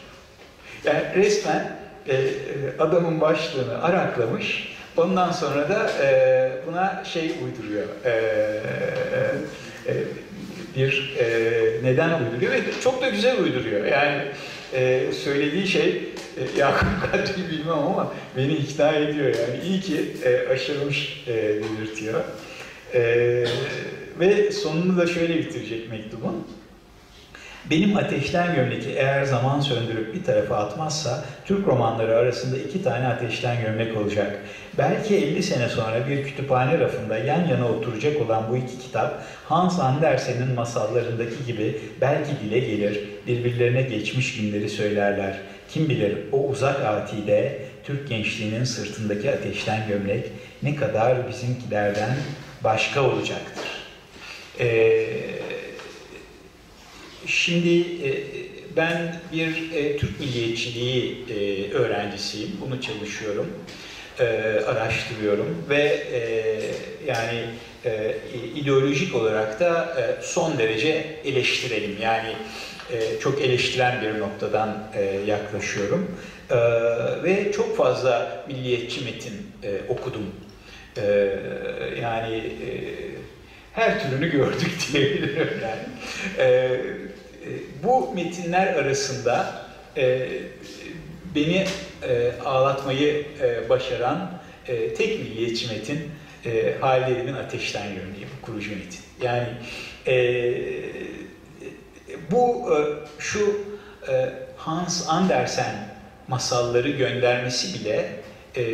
[0.85, 1.77] Yani resmen
[2.09, 2.29] e, e
[2.79, 7.87] adamın başlığını araklamış, Ondan sonra da e, buna şey uyduruyor.
[8.05, 8.11] E,
[9.89, 9.95] e,
[10.77, 11.25] bir e,
[11.83, 13.85] neden uyduruyor ve çok da güzel uyduruyor.
[13.87, 14.23] Yani
[14.75, 15.89] e, söylediği şey
[16.37, 19.27] e, Yakup Kadri'yi bilmem ama beni ikna ediyor.
[19.27, 22.21] Yani iyi ki e, aşırmış e, belirtiyor.
[22.95, 23.01] E,
[24.21, 26.47] ve sonunu da şöyle bitirecek mektubun.
[27.71, 33.57] Benim ateşten gömleki eğer zaman söndürüp bir tarafa atmazsa Türk romanları arasında iki tane ateşten
[33.63, 34.41] gömlek olacak.
[34.79, 39.81] Belki 50 sene sonra bir kütüphane rafında yan yana oturacak olan bu iki kitap Hans
[39.81, 45.41] Andersen'in masallarındaki gibi belki dile gelir, birbirlerine geçmiş günleri söylerler.
[45.69, 50.25] Kim bilir o uzak atide Türk gençliğinin sırtındaki ateşten gömlek
[50.63, 52.17] ne kadar bizimkilerden
[52.65, 53.65] başka olacaktır.
[54.61, 55.35] Eee
[57.27, 58.11] Şimdi e,
[58.77, 62.51] ben bir e, Türk milliyetçiliği e, öğrencisiyim.
[62.61, 63.47] Bunu çalışıyorum,
[64.67, 66.03] araştırıyorum ve
[67.07, 67.45] yani
[68.55, 71.97] ideolojik olarak da son derece eleştirelim.
[72.03, 72.33] Yani
[73.21, 74.87] çok eleştiren bir noktadan
[75.27, 76.17] yaklaşıyorum.
[77.25, 79.47] Ve çok fazla milliyetçi metin
[79.89, 80.27] okudum.
[82.03, 82.43] Yani
[83.75, 85.83] her türünü gördük diyebilirim yani.
[86.39, 86.81] E,
[87.83, 90.29] bu metinler arasında e,
[91.35, 91.67] beni
[92.09, 94.31] e, ağlatmayı e, başaran
[94.69, 96.11] e, tek milliyetçi metin
[96.47, 99.01] e, Halide Ateşten Yönlüğü, bu kurucu metin.
[99.23, 99.49] Yani
[100.07, 100.15] e,
[102.31, 102.79] bu e,
[103.19, 103.61] şu
[104.09, 105.95] e, Hans Andersen
[106.29, 108.11] masalları göndermesi bile
[108.57, 108.65] e,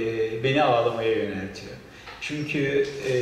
[0.45, 1.73] beni ağlamaya yöneltiyor.
[2.21, 3.15] Çünkü e,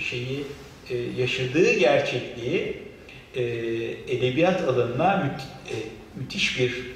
[0.00, 0.44] şeyi
[0.90, 2.82] e, yaşadığı gerçekliği
[3.34, 3.42] e,
[4.14, 5.76] edebiyat alanına müth e,
[6.16, 6.86] müthiş bir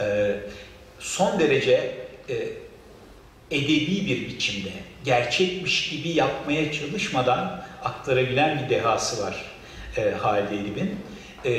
[0.00, 0.36] e,
[1.00, 1.94] son derece
[2.28, 2.34] e,
[3.50, 4.70] edebi bir biçimde
[5.04, 9.36] gerçekmiş gibi yapmaya çalışmadan aktarabilen bir dehası var
[9.96, 10.98] e, Halide Edip'in.
[11.44, 11.52] E,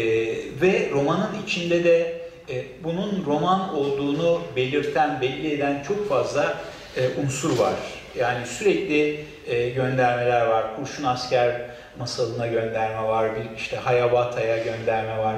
[0.61, 6.57] ve romanın içinde de e, bunun roman olduğunu belirten, belli eden çok fazla
[6.97, 7.73] e, unsur var.
[8.17, 10.75] Yani sürekli e, göndermeler var.
[10.75, 11.61] Kurşun asker
[11.99, 15.35] masalına gönderme var, bir işte Hayabata'ya gönderme var.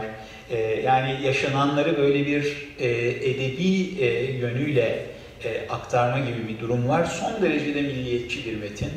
[0.49, 2.87] E, yani yaşananları böyle bir e,
[3.29, 5.05] edebi e, yönüyle
[5.43, 7.05] e, aktarma gibi bir durum var.
[7.05, 8.91] Son derecede milliyetçi bir metin.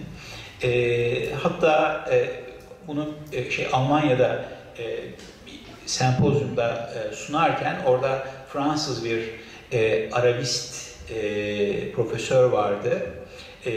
[0.63, 2.29] E, hatta e,
[2.87, 4.45] bunu e, şey Almanya'da
[4.79, 4.85] e,
[5.87, 9.21] sempozyumda e, sunarken orada Fransız bir
[9.73, 13.03] e, Arabist e, profesör vardı.
[13.67, 13.73] E,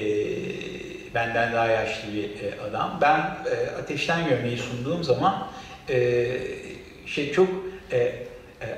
[1.13, 2.97] benden daha yaşlı bir e, adam.
[3.01, 5.47] Ben e, ateşten gömleği sunduğum zaman
[5.89, 5.97] e,
[7.09, 7.49] şey çok
[7.91, 8.25] e, e,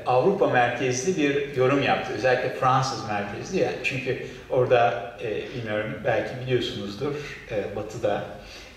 [0.06, 2.14] Avrupa merkezli bir yorum yaptı.
[2.14, 3.72] Özellikle Fransız merkezli ya.
[3.84, 7.16] Çünkü orada e, bilmiyorum belki biliyorsunuzdur
[7.52, 8.26] e, Batı'da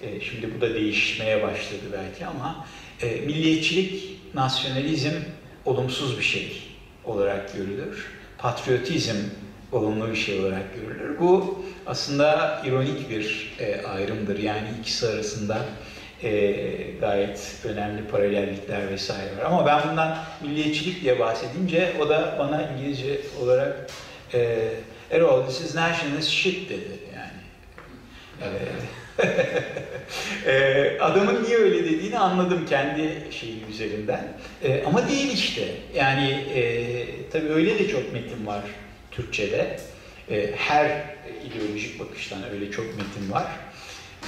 [0.03, 2.67] e, şimdi bu da değişmeye başladı belki ama
[3.03, 5.15] e, milliyetçilik, nasyonalizm
[5.65, 6.63] olumsuz bir şey
[7.05, 8.07] olarak görülür.
[8.39, 9.17] Patriotizm
[9.73, 11.19] olumlu bir şey olarak görülür.
[11.19, 14.39] Bu aslında ironik bir e, ayrımdır.
[14.39, 15.65] Yani ikisi arasında
[16.25, 16.53] e,
[17.01, 19.45] gayet önemli paralellikler vesaire var.
[19.45, 23.87] Ama ben bundan milliyetçilik diye bahsedince o da bana İngilizce olarak
[24.35, 24.69] e,
[25.11, 27.45] Errol this is nationalist shit dedi yani.
[30.47, 34.29] E, adamın niye öyle dediğini anladım kendi şeyi üzerinden.
[34.65, 35.63] E, ama değil işte.
[35.95, 38.61] Yani e, tabii öyle de çok metin var
[39.11, 39.77] Türkçe'de.
[40.31, 41.05] E, her
[41.47, 43.47] ideolojik bakıştan öyle çok metin var.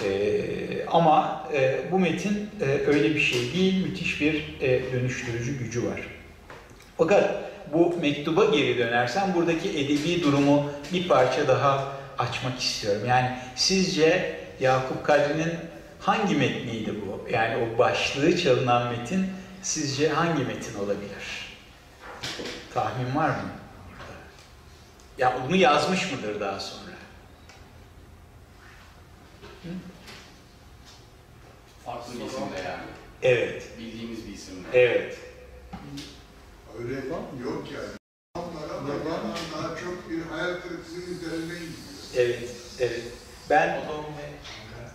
[0.04, 5.86] E, ama e, bu metin e, öyle bir şey değil, müthiş bir e, dönüştürücü gücü
[5.86, 6.00] var.
[6.98, 7.30] Fakat
[7.72, 13.02] bu mektuba geri dönersem buradaki edebi durumu bir parça daha açmak istiyorum.
[13.08, 15.52] Yani sizce Yakup Kadri'nin
[16.00, 17.28] hangi metniydi bu?
[17.32, 19.26] Yani o başlığı çalınan metin
[19.62, 21.46] sizce hangi metin olabilir?
[22.74, 23.50] Tahmin var mı?
[25.18, 26.85] Ya bunu yazmış mıdır daha sonra?
[29.66, 29.74] Hı?
[31.84, 32.82] Farklı bir isimle yani.
[33.22, 34.68] Evet, Bildiğimiz bir isimle.
[34.72, 35.18] evet.
[36.78, 36.94] Öyle
[37.44, 37.96] yok yani.
[38.34, 39.20] Onlara yaban
[39.56, 41.96] daha çok bir hayal kırıklığı üzerine gidiyor.
[42.16, 42.50] Evet,
[42.80, 43.02] evet.
[43.50, 43.80] Ben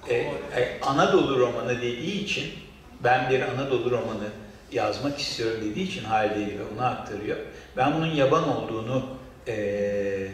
[0.10, 2.53] e, e, Anadolu romanı dediği için,
[3.03, 4.29] ben bir Anadolu romanı
[4.71, 7.38] yazmak istiyorum dediği için Halide ve onu aktarıyor.
[7.77, 9.05] Ben bunun yaban olduğunu,
[9.47, 10.27] e,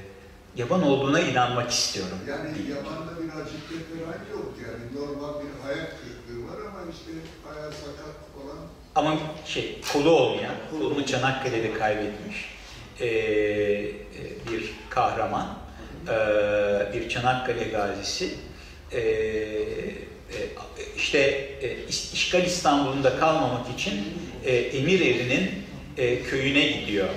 [0.57, 2.17] yaban olduğuna inanmak istiyorum.
[2.29, 4.83] Yani yabanda bir acıklı falan yok yani.
[4.95, 7.11] Normal bir hayal kırıklığı var ama işte
[7.53, 8.57] ayağı sakat olan
[8.95, 12.45] Ama şey, kolu olmayan, kolunu Çanakkale'de kaybetmiş
[12.99, 13.93] e, e,
[14.51, 15.57] bir kahraman,
[16.07, 16.13] e,
[16.93, 18.35] bir Çanakkale gazisi.
[18.91, 20.37] E, e,
[20.97, 21.19] işte
[21.61, 24.03] e, İş- işgal İstanbul'unda kalmamak için
[24.45, 25.51] e, Emireri'nin
[25.97, 27.09] e, köyüne gidiyor.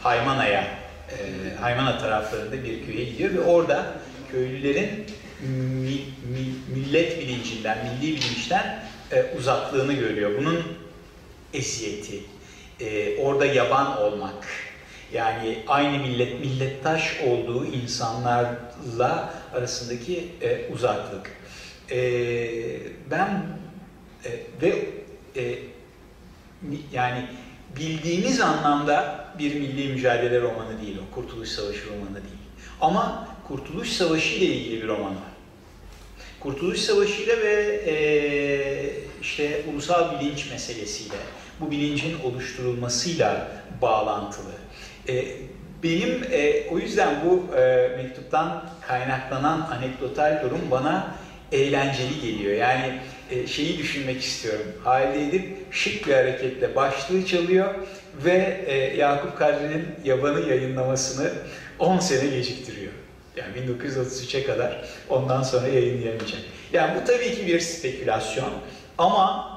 [0.00, 0.78] Haymana'ya,
[1.10, 3.92] e, Haymana taraflarında bir köye gidiyor ve orada
[4.32, 4.88] köylülerin
[5.40, 10.30] mi- mi- millet bilincinden, milli bilinçten e, uzaklığını görüyor.
[10.38, 10.62] Bunun
[11.54, 12.20] eziyeti,
[12.80, 14.46] e, orada yaban olmak,
[15.12, 21.30] yani aynı millet, millettaş olduğu insanlarla arasındaki e, uzaklık.
[21.90, 21.98] E,
[23.10, 23.46] ben
[24.24, 24.30] e,
[24.62, 24.84] ve
[25.36, 25.58] e,
[26.92, 27.24] yani
[27.76, 32.46] bildiğimiz anlamda bir milli mücadele romanı değil o, Kurtuluş Savaşı romanı değil.
[32.80, 35.36] Ama Kurtuluş Savaşı ile ilgili bir roman var.
[36.40, 37.96] Kurtuluş Savaşı ile ve e,
[39.22, 41.16] işte ulusal bilinç meselesiyle,
[41.60, 43.48] bu bilincin oluşturulmasıyla
[43.82, 44.52] bağlantılı.
[45.08, 45.24] E,
[45.82, 51.14] benim e, o yüzden bu e, mektuptan kaynaklanan anekdotal durum bana
[51.52, 52.54] eğlenceli geliyor.
[52.54, 53.00] Yani
[53.46, 54.66] şeyi düşünmek istiyorum.
[54.84, 57.74] Halide Edip şık bir hareketle başlığı çalıyor
[58.24, 61.30] ve e, Yakup Kadri'nin Yaban'ı yayınlamasını
[61.78, 62.92] 10 sene geciktiriyor.
[63.36, 66.40] Yani 1933'e kadar ondan sonra yayınlayamayacak.
[66.72, 68.50] Yani bu tabii ki bir spekülasyon
[68.98, 69.52] ama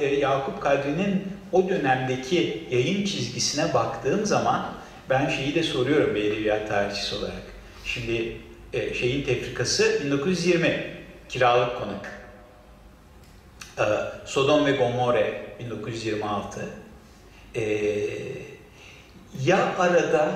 [0.00, 4.66] e, Yakup Kadri'nin o dönemdeki yayın çizgisine baktığım zaman
[5.10, 7.42] ben şeyi de soruyorum bir edebiyat tarihçisi olarak.
[7.84, 8.36] Şimdi
[8.72, 10.84] e, şeyin tefrikası 1920
[11.28, 12.19] kiralık konak.
[13.80, 13.84] Ee,
[14.24, 16.60] Sodom ve Gomorre 1926.
[17.54, 17.62] Ee,
[19.44, 20.32] ya arada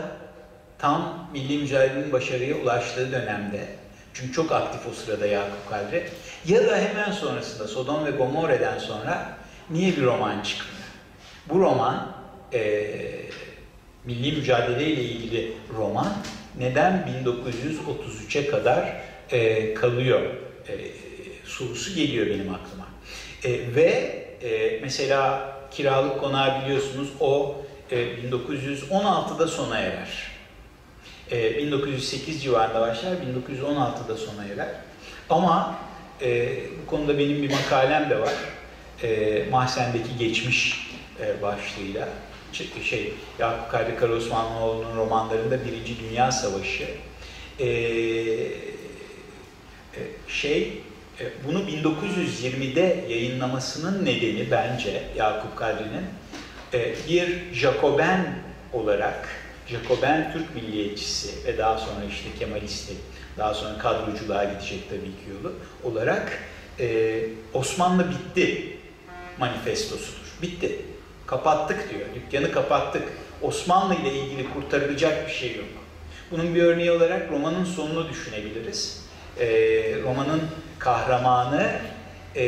[0.78, 3.66] tam milli mücadelenin başarıya ulaştığı dönemde,
[4.14, 6.08] çünkü çok aktif o sırada Yakup Kadri,
[6.46, 9.38] ya da hemen sonrasında Sodom ve Gomorre'den sonra
[9.70, 10.74] niye bir roman çıkmıyor?
[11.48, 12.12] Bu roman,
[12.52, 12.90] e,
[14.04, 16.12] milli mücadele ile ilgili roman,
[16.58, 18.96] neden 1933'e kadar
[19.30, 20.20] e, kalıyor
[20.68, 20.74] e,
[21.44, 22.73] sorusu geliyor benim aklıma.
[23.44, 27.56] E, ve e, mesela kiralık konağı biliyorsunuz o
[27.90, 30.30] e, 1916'da sona erer.
[31.30, 34.68] E, 1908 civarında başlar, 1916'da sona erer.
[35.30, 35.78] Ama
[36.22, 38.34] e, bu konuda benim bir makalem de var.
[39.02, 42.08] E, Mahzen'deki geçmiş e, başlığıyla.
[42.82, 46.88] Şey, Yakup Kadri Karaosmanoğlu'nun romanlarında Birinci Dünya Savaşı.
[47.58, 48.48] E, e,
[50.28, 50.82] şey,
[51.46, 56.04] bunu 1920'de yayınlamasının nedeni bence Yakup Kadri'nin
[56.72, 58.38] e, bir Jacoben
[58.72, 59.28] olarak,
[59.66, 62.94] Jacoben Türk milliyetçisi ve daha sonra işte Kemalisti,
[63.38, 66.38] daha sonra kadroculuğa gidecek tabii ki yolu olarak
[66.80, 67.20] e,
[67.54, 68.76] Osmanlı bitti
[69.38, 70.36] manifestosudur.
[70.42, 70.78] Bitti.
[71.26, 72.06] Kapattık diyor.
[72.14, 73.02] Dükkanı kapattık.
[73.42, 75.66] Osmanlı ile ilgili kurtarılacak bir şey yok.
[76.30, 79.03] Bunun bir örneği olarak romanın sonunu düşünebiliriz.
[79.40, 79.46] E,
[80.04, 80.42] romanın
[80.78, 81.70] kahramanı
[82.36, 82.46] e,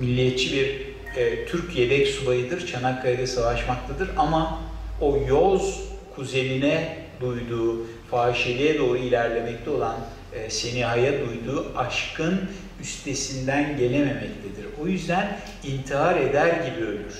[0.00, 2.66] milliyetçi bir e, Türk yedek subayıdır.
[2.66, 4.60] Çanakkale'de savaşmaktadır ama
[5.00, 5.80] o Yoz
[6.14, 9.96] kuzenine duyduğu, fahişeliğe doğru ilerlemekte olan
[10.34, 12.40] e, Seniha'ya duyduğu aşkın
[12.80, 14.66] üstesinden gelememektedir.
[14.82, 17.14] O yüzden intihar eder gibi ölür.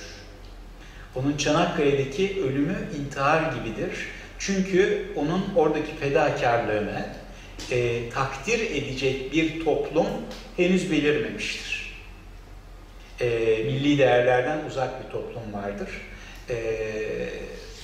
[1.14, 3.90] Onun Çanakkale'deki ölümü intihar gibidir.
[4.40, 7.06] Çünkü onun oradaki fedakarlığını,
[7.70, 10.06] e, takdir edecek bir toplum
[10.56, 11.96] henüz belirmemiştir.
[13.20, 13.28] E,
[13.64, 15.88] milli değerlerden uzak bir toplum vardır.
[16.50, 16.56] E,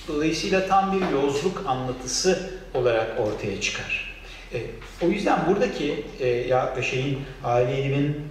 [0.07, 4.17] dolayısıyla tam bir yozluk anlatısı olarak ortaya çıkar.
[4.53, 4.57] E,
[5.05, 8.21] o yüzden buradaki e, ya şeyin Ali Edip'in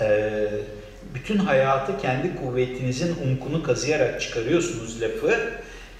[0.00, 0.48] e,
[1.14, 5.50] bütün hayatı kendi kuvvetinizin umkunu kazıyarak çıkarıyorsunuz lafı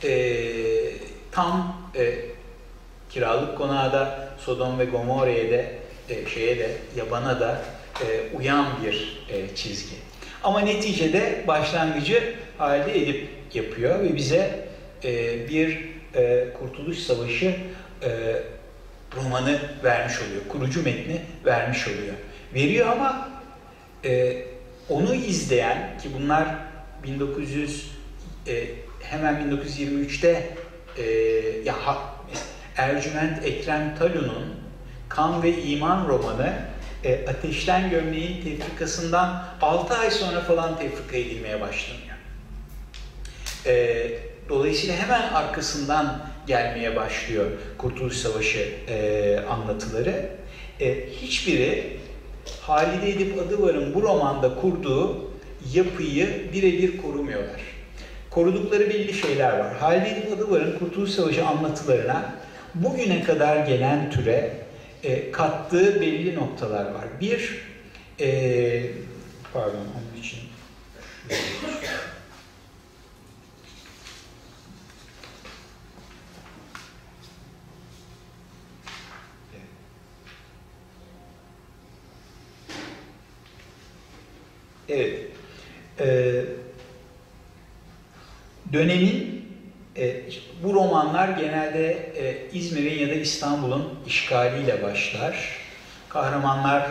[0.04, 0.75] e,
[1.36, 2.14] tam e,
[3.10, 5.74] kiralık konağa da Sodom ve Gomorre'ye de
[6.08, 7.62] e, şeye de yabana da
[8.00, 9.96] e, uyan bir e, çizgi.
[10.44, 14.68] Ama neticede başlangıcı halde edip yapıyor ve bize
[15.04, 17.56] e, bir e, Kurtuluş Savaşı
[18.02, 18.42] e,
[19.16, 20.42] romanı vermiş oluyor.
[20.48, 22.14] Kurucu metni vermiş oluyor.
[22.54, 23.28] Veriyor ama
[24.04, 24.42] e,
[24.88, 26.46] onu izleyen ki bunlar
[27.04, 27.90] 1900
[28.46, 28.64] e,
[29.02, 30.42] hemen 1923'te
[30.98, 31.04] e,
[31.64, 31.76] ya
[32.76, 34.54] Ercüment Ekrem Talun'un
[35.08, 36.54] Kan ve İman romanı
[37.04, 42.16] e, Ateşten Gömleğin tefrikasından 6 ay sonra falan tefrika edilmeye başlanıyor.
[43.66, 44.06] E,
[44.48, 47.46] dolayısıyla hemen arkasından gelmeye başlıyor
[47.78, 50.30] Kurtuluş Savaşı e, anlatıları.
[50.80, 51.96] E, hiçbiri
[52.60, 55.30] Halide Edip Adıvar'ın bu romanda kurduğu
[55.72, 57.60] yapıyı birebir korumuyorlar.
[58.36, 59.76] Korudukları belli şeyler var.
[59.76, 62.34] Halide Adıvar'ın Kurtuluş Savaşı anlatılarına
[62.74, 64.52] bugüne kadar gelen türe
[65.02, 67.04] e, kattığı belli noktalar var.
[67.20, 67.62] Bir,
[68.20, 68.90] e,
[69.52, 70.38] pardon onun için
[84.88, 85.26] Evet.
[86.00, 86.44] Ee,
[88.72, 89.46] dönemin
[89.96, 90.22] e,
[90.62, 95.58] bu romanlar genelde e, İzmir'in ya da İstanbul'un işgaliyle başlar.
[96.08, 96.88] Kahramanlar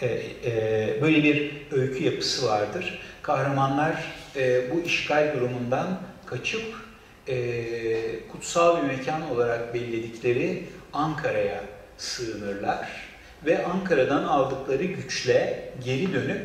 [0.00, 2.98] e, e, böyle bir öykü yapısı vardır.
[3.22, 6.62] Kahramanlar e, bu işgal durumundan kaçıp
[7.28, 11.60] e, kutsal bir mekan olarak belirledikleri Ankara'ya
[11.98, 12.88] sığınırlar
[13.46, 16.42] ve Ankara'dan aldıkları güçle geri dönüp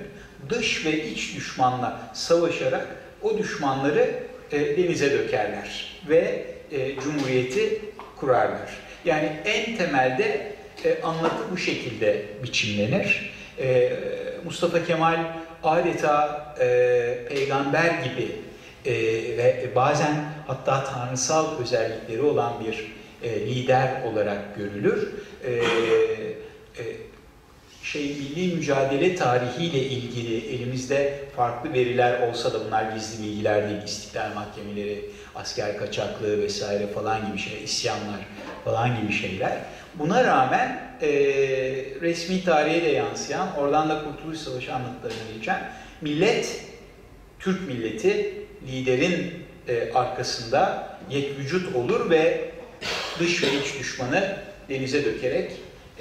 [0.50, 2.88] dış ve iç düşmanla savaşarak
[3.22, 7.82] o düşmanları e, denize dökerler ve e, cumhuriyeti
[8.16, 8.78] kurarlar.
[9.06, 10.52] Yani en temelde
[10.86, 13.34] e, anlatı bu şekilde biçimlenir.
[13.60, 13.94] E,
[14.46, 15.20] Mustafa Kemal
[15.64, 16.66] adeta e,
[17.30, 18.32] peygamber gibi
[18.86, 18.94] e,
[19.38, 20.16] ve bazen
[20.48, 25.14] hatta tanrısal özellikleri olan bir e, lider olarak görülür.
[25.46, 25.64] E, e,
[27.92, 33.84] şey milli mücadele tarihiyle ilgili elimizde farklı veriler olsa da bunlar gizli bilgiler değil.
[33.86, 38.20] İstiklal mahkemeleri, asker kaçaklığı vesaire falan gibi şeyler, isyanlar
[38.66, 39.58] falan gibi şeyler.
[39.96, 41.08] Buna rağmen e,
[42.02, 45.62] resmi tarihe de yansıyan, oradan da Kurtuluş Savaşı anlatılarına geçen
[46.02, 46.62] millet,
[47.40, 48.34] Türk milleti
[48.68, 49.34] liderin
[49.68, 52.52] e, arkasında yek vücut olur ve
[53.20, 54.38] dış ve iç düşmanı
[54.70, 55.52] denize dökerek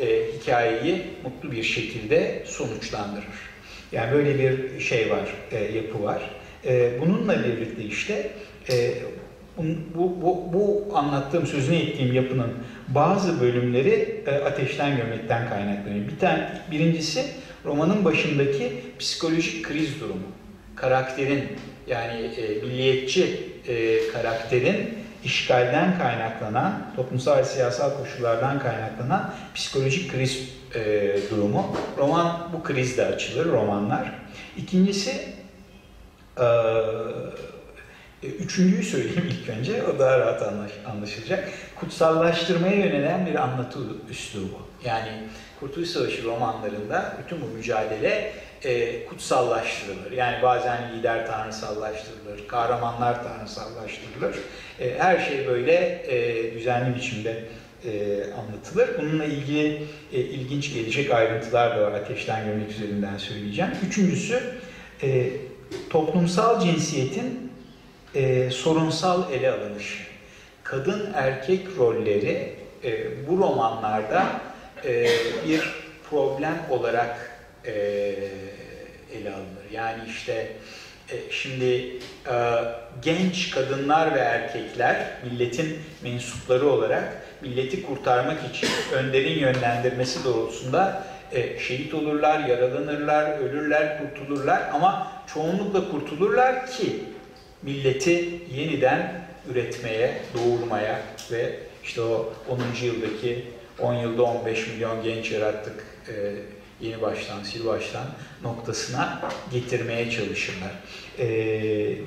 [0.00, 3.48] e, hikayeyi mutlu bir şekilde sonuçlandırır.
[3.92, 6.30] Yani böyle bir şey var, e, yapı var.
[6.64, 8.30] E, bununla birlikte işte
[8.70, 8.94] e,
[9.94, 12.50] bu, bu, bu anlattığım, sözünü ettiğim yapının
[12.88, 16.08] bazı bölümleri e, ateşten gömlekten kaynaklanıyor.
[16.08, 17.24] Bir tane, birincisi
[17.64, 20.26] romanın başındaki psikolojik kriz durumu.
[20.76, 21.44] Karakterin
[21.86, 24.94] yani e, milliyetçi e, karakterin
[25.28, 31.76] işgalden kaynaklanan, toplumsal ve siyasal koşullardan kaynaklanan psikolojik kriz e, durumu.
[31.98, 34.12] Roman bu krizde açılır, romanlar.
[34.56, 35.34] İkincisi,
[36.40, 36.46] e,
[38.22, 41.48] üçüncüyü söyleyeyim ilk önce, o daha rahat anlaş, anlaşılacak.
[41.76, 43.78] Kutsallaştırmaya yönelen bir anlatı
[44.10, 44.62] üslubu.
[44.84, 45.12] Yani
[45.60, 48.32] Kurtuluş Savaşı romanlarında bütün bu mücadele
[48.64, 50.12] e, kutsallaştırılır.
[50.12, 54.36] Yani bazen lider tanrısallaştırılır, kahramanlar tanrısallaştırılır.
[54.80, 55.74] E, her şey böyle
[56.08, 57.44] e, düzenli biçimde
[57.84, 57.90] e,
[58.32, 58.88] anlatılır.
[58.98, 61.92] Bununla ilgili e, ilginç gelecek ayrıntılar da var.
[61.92, 63.70] Ateşten görmek üzerinden söyleyeceğim.
[63.88, 64.42] Üçüncüsü
[65.02, 65.30] e,
[65.90, 67.52] toplumsal cinsiyetin
[68.14, 69.98] e, sorunsal ele alınışı.
[70.62, 72.52] Kadın erkek rolleri
[72.84, 74.26] e, bu romanlarda
[74.84, 75.06] e,
[75.48, 75.74] bir
[76.10, 77.72] problem olarak e,
[79.12, 79.70] ele alınır.
[79.72, 80.52] Yani işte
[81.12, 82.36] e, şimdi e,
[83.02, 91.94] genç kadınlar ve erkekler milletin mensupları olarak milleti kurtarmak için önderin yönlendirmesi doğrultusunda e, şehit
[91.94, 97.04] olurlar, yaralanırlar, ölürler, kurtulurlar ama çoğunlukla kurtulurlar ki
[97.62, 101.00] milleti yeniden üretmeye, doğurmaya
[101.32, 101.54] ve
[101.84, 102.86] işte o 10.
[102.86, 103.44] yıldaki
[103.78, 106.12] 10 yılda 15 milyon genç yarattık e,
[106.80, 108.06] yeni baştan, sil baştan
[108.42, 109.20] noktasına
[109.52, 110.72] getirmeye çalışırlar.
[111.18, 111.28] E,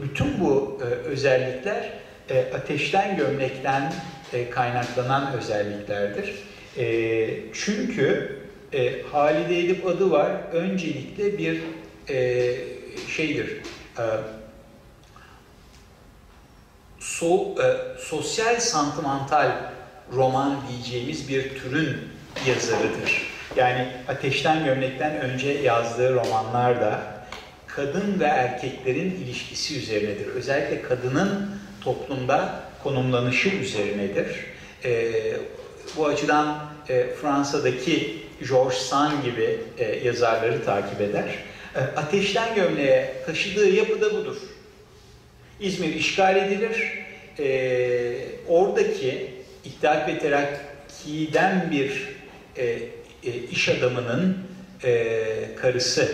[0.02, 1.90] bütün bu e, özellikler
[2.30, 3.94] e, ateşten gömlekten
[4.34, 6.36] e, kaynaklanan özelliklerdir.
[6.78, 8.38] E, çünkü
[8.74, 10.32] e, Halide Edip adı var.
[10.54, 11.62] Öncelikle bir
[12.10, 12.56] e,
[13.08, 13.62] şeydir.
[13.98, 14.04] E,
[17.00, 19.52] so, e, sosyal santimental
[20.16, 21.98] roman diyeceğimiz bir türün
[22.48, 23.32] yazarıdır.
[23.56, 27.02] Yani Ateşten Gömlek'ten önce yazdığı romanlar da
[27.68, 30.28] kadın ve erkeklerin ilişkisi üzerinedir.
[30.28, 31.52] Özellikle kadının
[31.82, 34.28] toplumda konumlanışı üzerinedir.
[34.86, 35.12] E,
[35.98, 38.18] bu açıdan e, Fransa'daki
[38.50, 41.36] Georges Sand gibi e, yazarları takip eder.
[41.76, 44.38] E, Ateşten Gömleğe taşıdığı yapı da budur.
[45.60, 47.02] İzmir işgal edilir.
[47.40, 52.08] E, oradaki İttihat ve Terakki'den bir
[52.58, 52.64] e,
[53.24, 54.38] e, iş adamının
[54.84, 56.12] e, karısı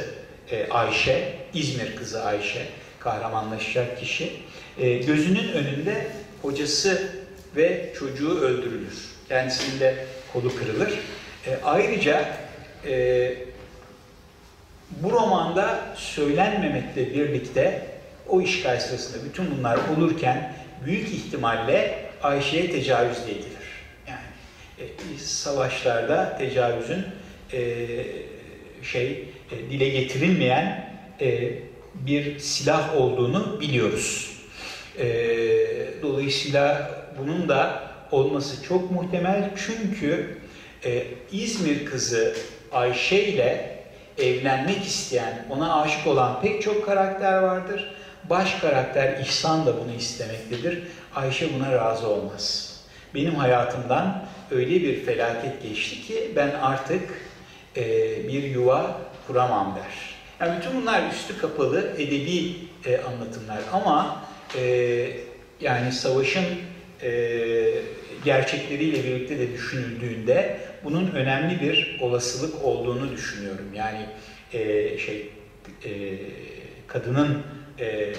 [0.52, 2.66] e, Ayşe, İzmir kızı Ayşe,
[3.00, 4.32] kahramanlaşacak kişi,
[4.80, 6.08] e, gözünün önünde
[6.42, 7.12] hocası
[7.56, 9.10] ve çocuğu öldürülür.
[9.30, 9.96] Kendisinin de
[10.34, 10.90] kolu kırılır.
[11.48, 12.26] E, ayrıca
[12.86, 13.34] e,
[14.92, 17.88] bu romanda söylenmemekle birlikte
[18.30, 20.54] o işgal sırasında bütün bunlar olurken
[20.86, 23.68] büyük ihtimalle Ayşe'ye tecavüz de edilir.
[24.08, 24.20] Yani
[24.80, 27.06] e, savaşlarda tecavüzün
[27.54, 27.60] e,
[28.84, 30.88] şey e, dile getirilmeyen
[31.94, 34.38] bir silah olduğunu biliyoruz.
[36.02, 40.38] Dolayısıyla bunun da olması çok muhtemel çünkü
[41.32, 42.36] İzmir kızı
[42.72, 43.78] Ayşe ile
[44.18, 47.96] evlenmek isteyen, ona aşık olan pek çok karakter vardır.
[48.30, 50.84] Baş karakter İhsan da bunu istemektedir.
[51.16, 52.76] Ayşe buna razı olmaz.
[53.16, 57.02] Benim hayatımdan öyle bir felaket geçti ki ben artık
[57.78, 57.84] e,
[58.28, 60.16] bir yuva kuramam der.
[60.40, 62.56] Yani bütün bunlar üstü kapalı edebi
[62.86, 64.24] e, anlatımlar ama
[64.58, 64.62] e,
[65.62, 66.46] yani savaşın
[67.04, 67.12] e,
[68.26, 73.74] gerçekleriyle birlikte de düşünüldüğünde bunun önemli bir olasılık olduğunu düşünüyorum.
[73.74, 74.06] Yani
[74.54, 75.30] e, şey
[75.86, 75.92] e,
[76.88, 77.44] kadının
[77.80, 78.14] e,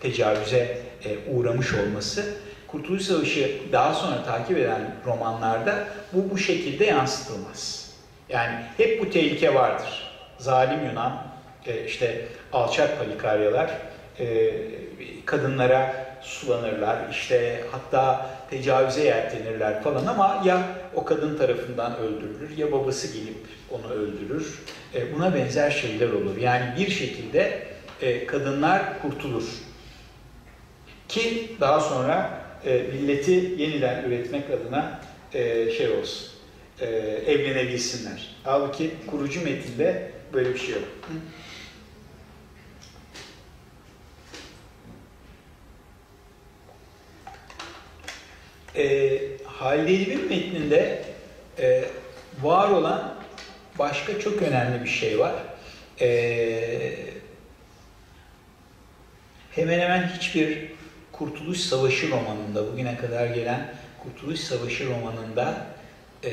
[0.00, 2.24] tecavüze e, uğramış olması
[2.68, 7.90] Kurtuluş Savaşı daha sonra takip eden romanlarda bu bu şekilde yansıtılmaz.
[8.28, 10.10] Yani hep bu tehlike vardır.
[10.38, 11.22] Zalim Yunan,
[11.66, 13.70] e, işte alçak palikaryalar
[14.20, 14.52] e,
[15.24, 20.62] kadınlara sulanırlar, işte hatta tecavüze yeltenirler falan ama ya
[20.94, 23.36] o kadın tarafından öldürülür ya babası gelip
[23.70, 24.62] onu öldürür.
[24.94, 26.36] E, buna benzer şeyler olur.
[26.36, 27.66] Yani bir şekilde
[28.02, 29.44] e, kadınlar kurtulur.
[31.08, 35.00] Ki daha sonra e, milleti yeniden üretmek adına
[35.34, 36.28] e, şey olsun,
[36.80, 36.86] e,
[37.26, 38.36] evlenebilsinler.
[38.44, 40.84] Halbuki kurucu metinde böyle bir şey yok.
[41.08, 41.14] Hı?
[48.76, 51.04] E, Halide Edip'in metninde
[51.58, 51.84] e,
[52.42, 53.14] var olan
[53.78, 55.34] başka çok önemli bir şey var.
[56.00, 56.06] E,
[59.56, 60.58] hemen hemen hiçbir
[61.12, 65.66] Kurtuluş Savaşı romanında, bugüne kadar gelen Kurtuluş Savaşı romanında
[66.24, 66.30] e,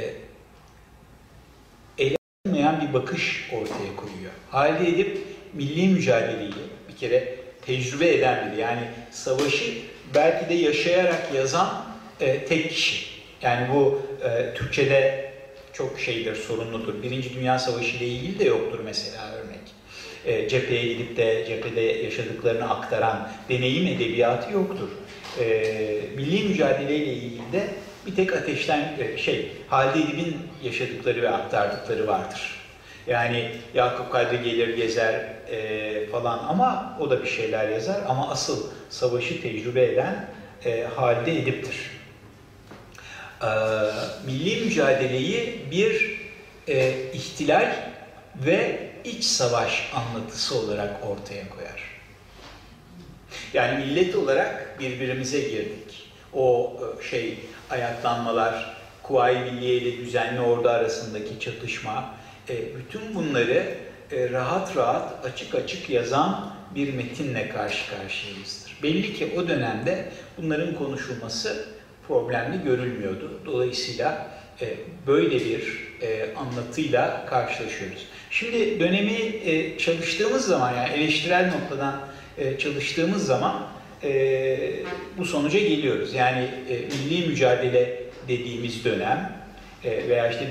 [1.98, 4.32] ele alınmayan bir bakış ortaya koyuyor.
[4.50, 5.18] Halide Edip
[5.54, 6.54] milli mücadeleyi
[6.90, 8.62] bir kere tecrübe eden biri.
[8.62, 9.74] Yani savaşı
[10.16, 11.86] belki de yaşayarak yazan
[12.20, 13.06] e, tek kişi.
[13.42, 15.34] Yani bu e, Türkçe'de
[15.74, 17.04] çok şeydir, sorunludur.
[17.04, 19.43] Birinci Dünya Savaşı ile ilgili de yoktur mesela.
[20.26, 24.90] E, cepheye gidip de cephede yaşadıklarını aktaran deneyim edebiyatı yoktur.
[25.40, 25.46] E,
[26.16, 27.68] milli mücadele ile ilgili de
[28.06, 32.64] bir tek ateşten e, şey, Halide Edip'in yaşadıkları ve aktardıkları vardır.
[33.08, 35.14] Yani Yakup Kadri gelir gezer
[35.52, 40.30] e, falan ama o da bir şeyler yazar ama asıl savaşı tecrübe eden
[40.66, 41.76] e, Halide Edip'tir.
[43.42, 43.48] E,
[44.26, 46.20] milli mücadeleyi bir
[46.68, 47.76] e, ihtilal
[48.46, 51.94] ve iç savaş anlatısı olarak ortaya koyar.
[53.54, 56.10] Yani millet olarak birbirimize girdik.
[56.34, 57.40] O e, şey
[57.70, 62.16] ayaklanmalar, Kuvayi Milliye ile düzenli ordu arasındaki çatışma,
[62.50, 63.78] e, bütün bunları
[64.12, 68.78] e, rahat rahat, açık açık yazan bir metinle karşı karşıyayızdır.
[68.84, 70.06] Belli ki o dönemde
[70.38, 71.66] bunların konuşulması
[72.08, 73.40] problemli görülmüyordu.
[73.46, 74.28] Dolayısıyla
[75.08, 75.84] böyle bir
[76.36, 78.08] anlatıyla karşılaşıyoruz.
[78.34, 79.42] Şimdi dönemi
[79.78, 82.00] çalıştığımız zaman yani eleştirel noktadan
[82.60, 83.68] çalıştığımız zaman
[85.18, 86.14] bu sonuca geliyoruz.
[86.14, 89.44] Yani milli mücadele dediğimiz dönem
[89.84, 90.46] e, veya işte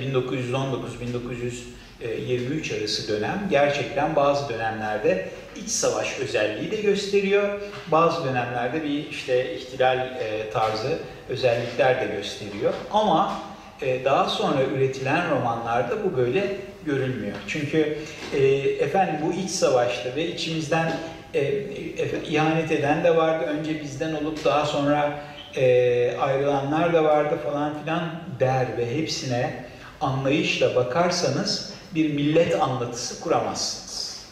[2.09, 7.61] 1919-1923 arası dönem gerçekten bazı dönemlerde iç savaş özelliği de gösteriyor.
[7.89, 12.73] Bazı dönemlerde bir işte ihtilal e, tarzı özellikler de gösteriyor.
[12.91, 13.43] Ama
[13.83, 16.57] e, daha sonra üretilen romanlarda bu böyle
[16.87, 17.37] görülmüyor.
[17.49, 17.99] Çünkü
[18.35, 18.47] e,
[18.85, 20.93] efendim bu iç savaşta ve içimizden
[21.35, 23.45] e, e, ihanet eden de vardı.
[23.45, 25.21] Önce bizden olup daha sonra
[25.57, 28.11] e, ayrılanlar da vardı falan filan
[28.41, 29.65] der ve hepsine
[30.01, 34.27] anlayışla bakarsanız bir millet anlatısı kuramazsınız.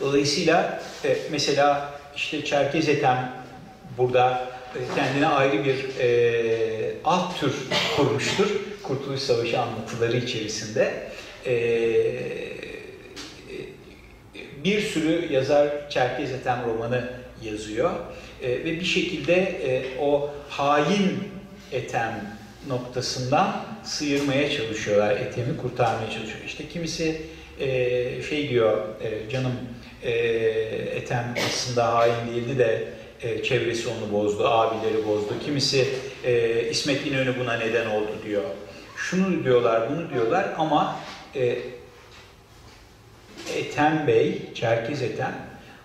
[0.00, 3.32] Dolayısıyla e, mesela işte Çerkez Ethem
[3.98, 7.54] burada e, kendine ayrı bir e, alt tür
[7.96, 8.69] kurmuştur.
[8.90, 10.94] Kurtuluş Savaşı anlatıları içerisinde.
[11.46, 11.52] E,
[14.64, 17.10] bir sürü yazar Çerkez Ethem romanı
[17.42, 17.90] yazıyor.
[18.42, 21.18] E, ve bir şekilde e, o hain
[21.72, 22.36] Ethem
[22.68, 25.16] noktasından sıyırmaya çalışıyorlar.
[25.16, 26.40] Ethem'i kurtarmaya çalışıyor.
[26.46, 27.22] İşte kimisi
[27.60, 29.52] e, şey diyor, e, canım
[30.02, 30.10] e,
[30.96, 32.84] Ethem aslında hain değildi de
[33.22, 35.34] e, çevresi onu bozdu, abileri bozdu.
[35.44, 35.88] Kimisi
[36.24, 38.44] e, İsmet İnönü buna neden oldu diyor.
[39.00, 40.96] Şunu diyorlar, bunu diyorlar ama
[41.34, 41.58] e,
[43.56, 45.34] Ethem Bey, Çerkez Ethem,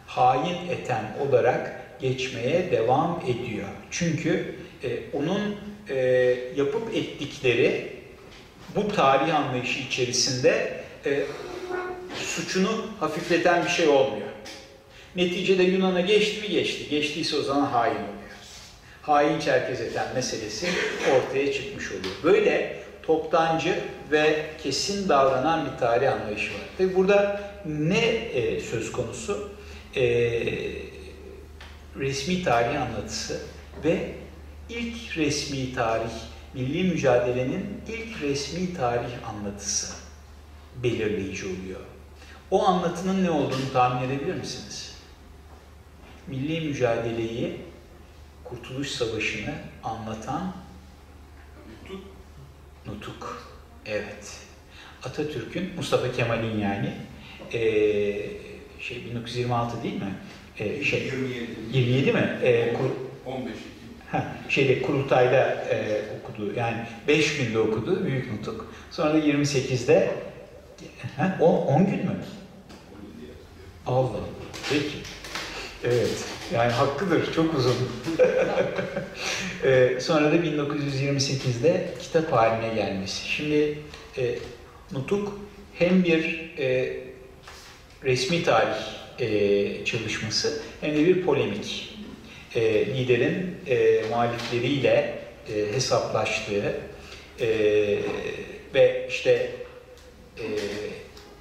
[0.08, 3.68] hain Ethem olarak geçmeye devam ediyor.
[3.92, 5.56] Çünkü e, onun
[5.90, 5.96] e,
[6.56, 7.96] yapıp ettikleri
[8.76, 11.24] bu tarih anlayışı içerisinde e,
[12.16, 14.28] suçunu hafifleten bir şey olmuyor.
[15.16, 16.90] Neticede Yunan'a geçti mi geçti.
[16.90, 18.10] Geçtiyse o zaman hain oluyor.
[19.02, 20.68] Hain Çerkez Ethem meselesi
[21.16, 22.16] ortaya çıkmış oluyor.
[22.24, 23.80] Böyle toptancı
[24.12, 26.62] ve kesin davranan bir tarih anlayışı var.
[26.78, 29.50] Tabi burada ne e, söz konusu?
[29.96, 30.04] E,
[32.00, 33.42] resmi tarih anlatısı
[33.84, 34.16] ve
[34.70, 36.14] ilk resmi tarih,
[36.54, 39.94] milli mücadelenin ilk resmi tarih anlatısı
[40.84, 41.80] belirleyici oluyor.
[42.52, 44.96] O anlatının ne olduğunu tahmin edebilir misiniz?
[46.28, 47.62] Milli mücadeleyi,
[48.44, 49.54] Kurtuluş Savaşı'nı
[49.84, 50.54] anlatan
[52.88, 53.52] Nutuk.
[53.86, 54.38] Evet.
[55.04, 56.94] Atatürk'ün, Mustafa Kemal'in yani
[57.54, 57.60] ee,
[58.80, 60.14] şey 1926 değil mi?
[60.60, 61.48] Ee, şey 27.
[61.74, 62.40] 27 mi?
[62.44, 62.90] Ee, kur,
[63.26, 63.62] 15 Ekim.
[64.12, 66.54] ha, şeyde Kurultay'da e, okudu.
[66.56, 66.78] Yani
[67.08, 68.74] 5 günde okudu Büyük Nutuk.
[68.92, 70.12] Sonra da 28'de
[71.18, 72.16] ha, 10, 10 gün mü?
[73.88, 74.20] Allah.
[74.70, 74.98] Peki.
[75.84, 76.35] Evet.
[76.54, 77.34] Yani hakkıdır.
[77.34, 77.76] Çok uzun.
[79.64, 83.28] ee, sonra da 1928'de kitap haline gelmesi.
[83.30, 83.80] Şimdi
[84.18, 84.36] e,
[84.92, 85.40] Nutuk
[85.74, 86.98] hem bir e,
[88.04, 88.76] resmi tarih
[89.20, 91.96] e, çalışması hem de bir polemik.
[92.56, 95.20] E, liderin e, muhalifleriyle
[95.50, 96.74] e, hesaplaştığı
[97.40, 97.48] e,
[98.74, 99.52] ve işte
[100.38, 100.46] e,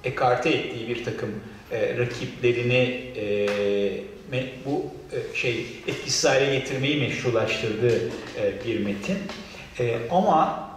[0.03, 1.29] ekarte ettiği bir takım
[1.71, 3.47] e, rakiplerini e,
[4.65, 9.17] bu e, şey etkisiz hale getirmeyi meşrulaştırdığı e, bir metin.
[9.79, 10.69] E, ama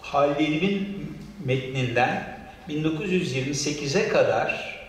[0.00, 4.80] Halil'in metninden 1928'e kadar,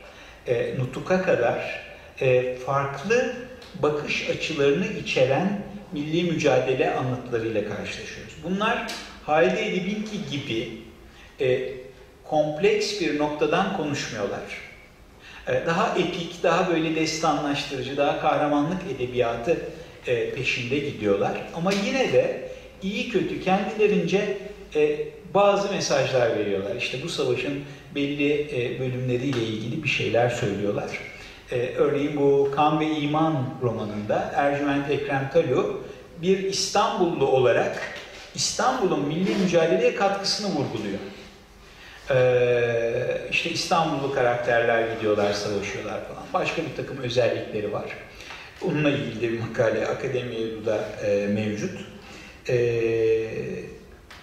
[0.77, 1.83] Nutuk'a kadar
[2.65, 3.33] farklı
[3.81, 5.61] bakış açılarını içeren
[5.91, 8.33] milli mücadele anlatılarıyla karşılaşıyoruz.
[8.43, 8.91] Bunlar
[9.25, 10.81] Halide Edip'inki gibi
[12.23, 14.70] kompleks bir noktadan konuşmuyorlar.
[15.47, 19.57] E, daha epik, daha böyle destanlaştırıcı, daha kahramanlık edebiyatı
[20.07, 21.31] e, peşinde gidiyorlar.
[21.55, 22.51] Ama yine de
[22.83, 24.37] iyi kötü kendilerince
[24.75, 24.99] e,
[25.33, 26.75] bazı mesajlar veriyorlar.
[26.75, 27.63] İşte bu savaşın
[27.95, 30.89] belli e, bölümleriyle ilgili bir şeyler söylüyorlar.
[31.77, 35.81] Örneğin bu Kan ve İman romanında Ercüment Ekrem Talu
[36.21, 37.93] bir İstanbullu olarak
[38.35, 40.99] İstanbul'un milli mücadeleye katkısını vurguluyor.
[43.41, 46.23] İşte İstanbullu karakterler gidiyorlar, savaşıyorlar falan.
[46.33, 47.85] Başka bir takım özellikleri var.
[48.61, 51.79] Onunla ilgili de bir makale Akademi'de e, mevcut.
[52.49, 53.27] Ee,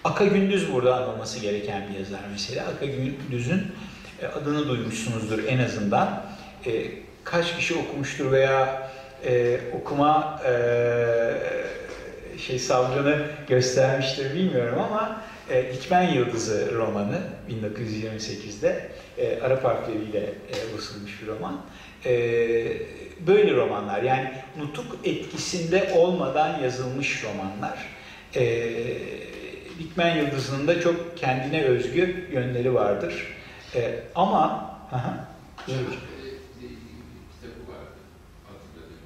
[0.04, 2.64] Aka Gündüz burada anılması gereken bir yazar mesela.
[2.76, 3.62] Aka Gündüz'ün
[4.22, 6.24] e, adını duymuşsunuzdur en azından.
[6.66, 6.86] E,
[7.24, 8.90] kaç kişi okumuştur veya
[9.26, 10.52] e, okuma e,
[12.38, 17.18] şey sabrını göstermiştir bilmiyorum ama e, Dikmen Yıldızı romanı
[17.50, 18.88] 1928'de
[19.18, 21.60] e, Arap harfleriyle e, basılmış bir roman.
[22.06, 22.12] E,
[23.26, 27.86] böyle romanlar yani nutuk etkisinde olmadan yazılmış romanlar.
[28.36, 28.74] E,
[29.78, 33.26] Dikmen Yıldızı'nın da çok kendine özgü yönleri vardır.
[33.74, 34.44] E, ama
[34.92, 35.24] aha,
[35.66, 35.88] Şöyle bir
[37.32, 37.98] kitabı vardı.
[38.46, 38.98] Hatırladığım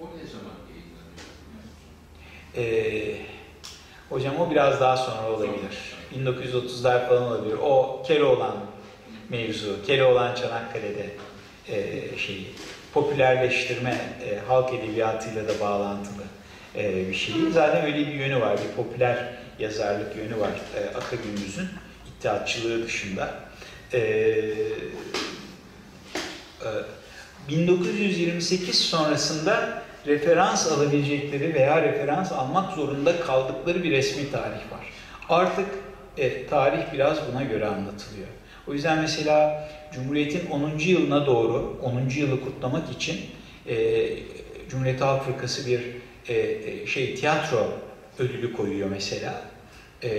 [0.00, 1.22] O ne zaman yayınlanıyor?
[2.56, 3.24] e,
[4.08, 5.94] Hocam o biraz daha sonra olabilir.
[6.14, 7.56] 1930'lar falan olabilir.
[7.62, 8.56] O Keloğlan
[9.28, 11.06] mevzu, Keloğlan Çanakkale'de
[11.68, 12.46] e, şeyi
[12.94, 13.90] popülerleştirme
[14.30, 16.22] e, halk edebiyatıyla da bağlantılı
[16.76, 17.34] e, bir şey.
[17.52, 19.16] Zaten öyle bir yönü var, bir popüler
[19.58, 21.68] yazarlık yönü var e, Aka Gündüz'ün
[22.08, 23.34] iddiatçılığı dışında.
[23.92, 24.54] E, e,
[27.48, 34.92] 1928 sonrasında referans alabilecekleri veya referans almak zorunda kaldıkları bir resmi tarih var.
[35.28, 35.66] Artık
[36.18, 38.28] e, tarih biraz buna göre anlatılıyor.
[38.68, 40.78] O yüzden mesela Cumhuriyet'in 10.
[40.78, 42.08] yılına doğru, 10.
[42.16, 43.20] yılı kutlamak için
[43.68, 44.08] e,
[44.68, 45.80] Cumhuriyet Halk Fırkası bir
[46.28, 47.78] e, e, şey tiyatro
[48.18, 49.42] ödülü koyuyor mesela.
[50.02, 50.10] E,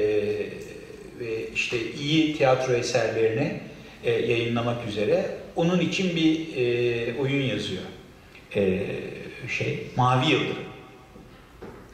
[1.20, 3.60] ve işte iyi tiyatro eserlerini
[4.04, 7.84] e, yayınlamak üzere onun için bir e, oyun yazıyor.
[8.56, 8.86] E,
[9.50, 10.66] şey Mavi Yıldırım.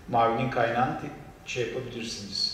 [0.08, 1.00] Mavi'nin kaynağını
[1.46, 2.51] şey yapabilirsiniz.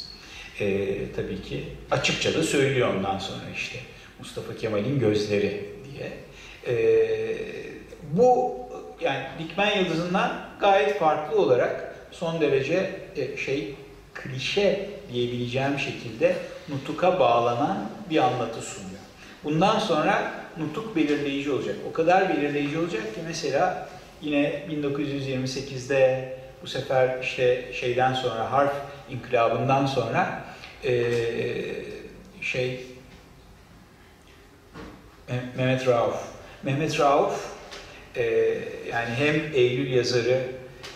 [0.60, 3.80] E, tabii ki açıkça da söylüyor ondan sonra işte
[4.20, 6.12] Mustafa Kemal'in gözleri diye.
[6.68, 6.97] E,
[8.12, 8.55] bu
[9.01, 13.76] yani Dikmen Yıldızı'ndan gayet farklı olarak son derece e, şey
[14.14, 16.36] klişe diyebileceğim şekilde
[16.70, 18.99] nutuka bağlanan bir anlatı sunuyor.
[19.43, 21.76] Bundan sonra nutuk belirleyici olacak.
[21.89, 23.89] O kadar belirleyici olacak ki mesela
[24.22, 26.38] yine 1928'de
[26.68, 28.74] bu sefer işte şeyden sonra harf
[29.09, 30.43] inkılabından sonra
[30.84, 31.03] e,
[32.41, 32.86] şey
[35.57, 36.15] Mehmet Rauf.
[36.63, 37.45] Mehmet Rauf
[38.15, 38.24] e,
[38.91, 40.41] yani hem Eylül yazarı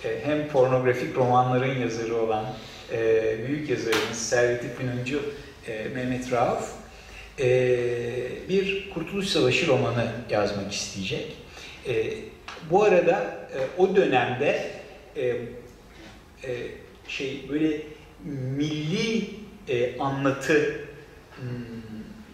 [0.06, 2.46] e, hem pornografik romanların yazarı olan
[2.92, 5.22] e, büyük yazarımız Servet-i Fünuncu
[5.68, 6.74] e, Mehmet Rauf
[7.40, 7.48] e,
[8.50, 11.38] bir Kurtuluş Savaşı romanı yazmak isteyecek.
[11.88, 12.14] E,
[12.70, 14.82] bu arada e, o dönemde
[15.18, 15.36] e,
[16.44, 16.50] e,
[17.08, 17.82] şey böyle
[18.26, 19.30] milli
[19.68, 20.86] e, anlatı
[21.36, 21.46] hmm,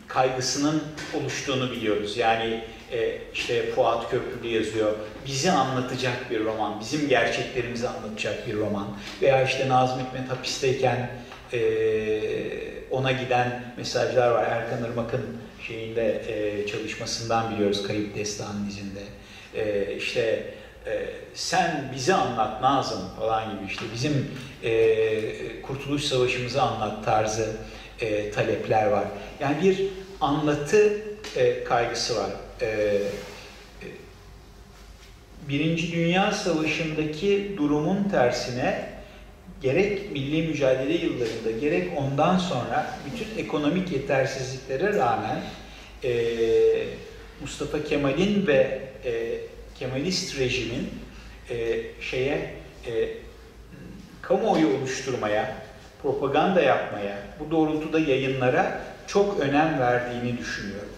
[0.08, 0.84] kaygısının
[1.14, 2.18] oluştuğunu biliyoruz.
[2.18, 4.93] Yani e, işte Fuat Köprülü yazıyor.
[5.28, 8.88] Bizi anlatacak bir roman, bizim gerçeklerimizi anlatacak bir roman.
[9.22, 11.10] Veya işte Nazım Hikmet hapisteyken
[11.53, 11.60] e,
[12.91, 14.43] ona giden mesajlar var.
[14.43, 15.38] Erkan Irmak'ın
[15.68, 19.01] şeyinde e, çalışmasından biliyoruz Kayıp Destan dizinde.
[19.55, 20.53] E, işte
[20.89, 24.31] e, sen bizi anlat Nazım falan gibi işte bizim
[24.63, 27.55] e, Kurtuluş Savaşımızı anlat tarzı
[28.01, 29.05] e, talepler var.
[29.39, 29.88] Yani bir
[30.21, 31.01] anlatı
[31.35, 32.29] e, kaygısı var.
[32.61, 32.99] E, e,
[35.49, 38.89] Birinci Dünya Savaşı'ndaki durumun tersine
[39.61, 45.41] gerek milli mücadele yıllarında gerek ondan sonra bütün ekonomik yetersizliklere rağmen
[46.03, 46.13] e,
[47.41, 49.38] Mustafa Kemal'in ve e,
[49.80, 50.89] Kemalist rejimin
[51.49, 52.53] e, şeye
[52.88, 53.09] e,
[54.21, 55.55] kamuoyu oluşturmaya,
[56.01, 60.89] propaganda yapmaya, bu doğrultuda yayınlara çok önem verdiğini düşünüyorum.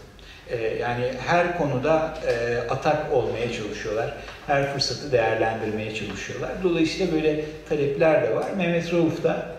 [0.50, 4.14] E, yani her konuda e, atak olmaya çalışıyorlar,
[4.48, 6.52] her fırsatı değerlendirmeye çalışıyorlar.
[6.64, 8.52] Dolayısıyla böyle talepler de var.
[8.58, 9.56] Mehmet Rauf da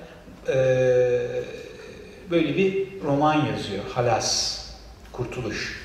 [0.48, 0.54] e,
[2.30, 4.60] böyle bir roman yazıyor, Halas,
[5.12, 5.79] Kurtuluş.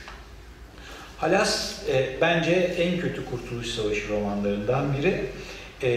[1.26, 5.26] Halas e, bence en kötü Kurtuluş Savaşı romanlarından biri.
[5.84, 5.90] E,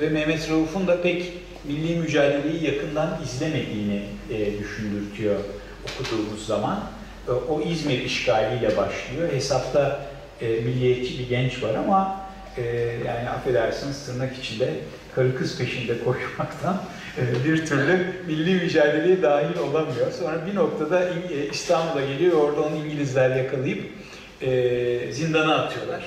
[0.00, 1.32] ve Mehmet Rauf'un da pek
[1.64, 5.36] milli mücadeleyi yakından izlemediğini e, düşündürtüyor
[5.84, 6.84] okuduğumuz zaman.
[7.28, 9.32] E, o İzmir işgaliyle başlıyor.
[9.32, 10.06] Hesapta
[10.40, 12.20] e, milliyetçi bir genç var ama
[12.56, 12.62] e,
[13.06, 14.70] yani affedersiniz tırnak içinde
[15.14, 16.82] karı kız peşinde koşmaktan
[17.18, 20.12] e, bir türlü milli mücadeleye dahil olamıyor.
[20.18, 24.03] Sonra bir noktada e, İstanbul'a geliyor, orada onu İngilizler yakalayıp
[24.40, 26.04] e, zindana atıyorlar.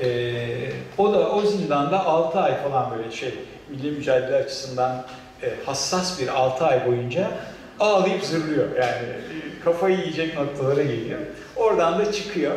[0.00, 0.06] E,
[0.98, 3.34] o da o zindanda 6 ay falan böyle şey
[3.70, 5.06] milli mücadele açısından
[5.42, 7.30] e, hassas bir 6 ay boyunca
[7.80, 8.68] ağlayıp zırlıyor.
[8.76, 11.18] Yani e, kafayı yiyecek noktalara geliyor.
[11.56, 12.54] Oradan da çıkıyor.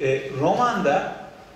[0.00, 1.12] E, romanda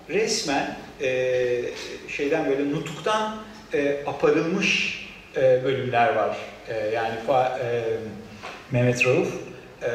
[0.09, 1.61] resmen e,
[2.07, 3.35] şeyden böyle nutuktan
[3.73, 5.01] e, aparılmış
[5.35, 6.37] e, bölümler var.
[6.67, 7.13] E, yani
[7.63, 7.83] e,
[8.71, 9.33] Mehmet Rauf
[9.83, 9.91] e,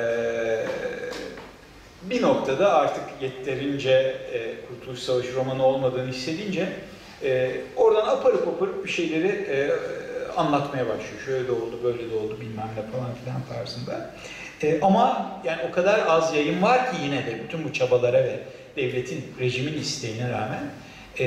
[2.11, 3.91] bir noktada artık yeterince
[4.33, 6.69] e, Kurtuluş Savaşı romanı olmadığını hissedince
[7.25, 9.71] e, oradan aparıp aparıp bir şeyleri e,
[10.37, 11.23] anlatmaya başlıyor.
[11.27, 14.15] Şöyle de oldu, böyle de oldu bilmem ne falan filan tarzında.
[14.63, 18.41] E, ama yani o kadar az yayın var ki yine de bütün bu çabalara ve
[18.77, 20.63] devletin, rejimin isteğine rağmen
[21.21, 21.27] e,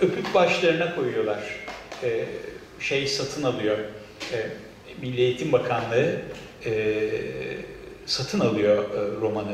[0.00, 1.38] öpüp başlarına koyuyorlar.
[2.02, 2.24] E,
[2.80, 3.78] şey satın alıyor.
[4.32, 4.36] E,
[5.02, 6.16] Milli Eğitim Bakanlığı
[6.66, 6.72] e,
[8.08, 9.52] satın alıyor e, romanı.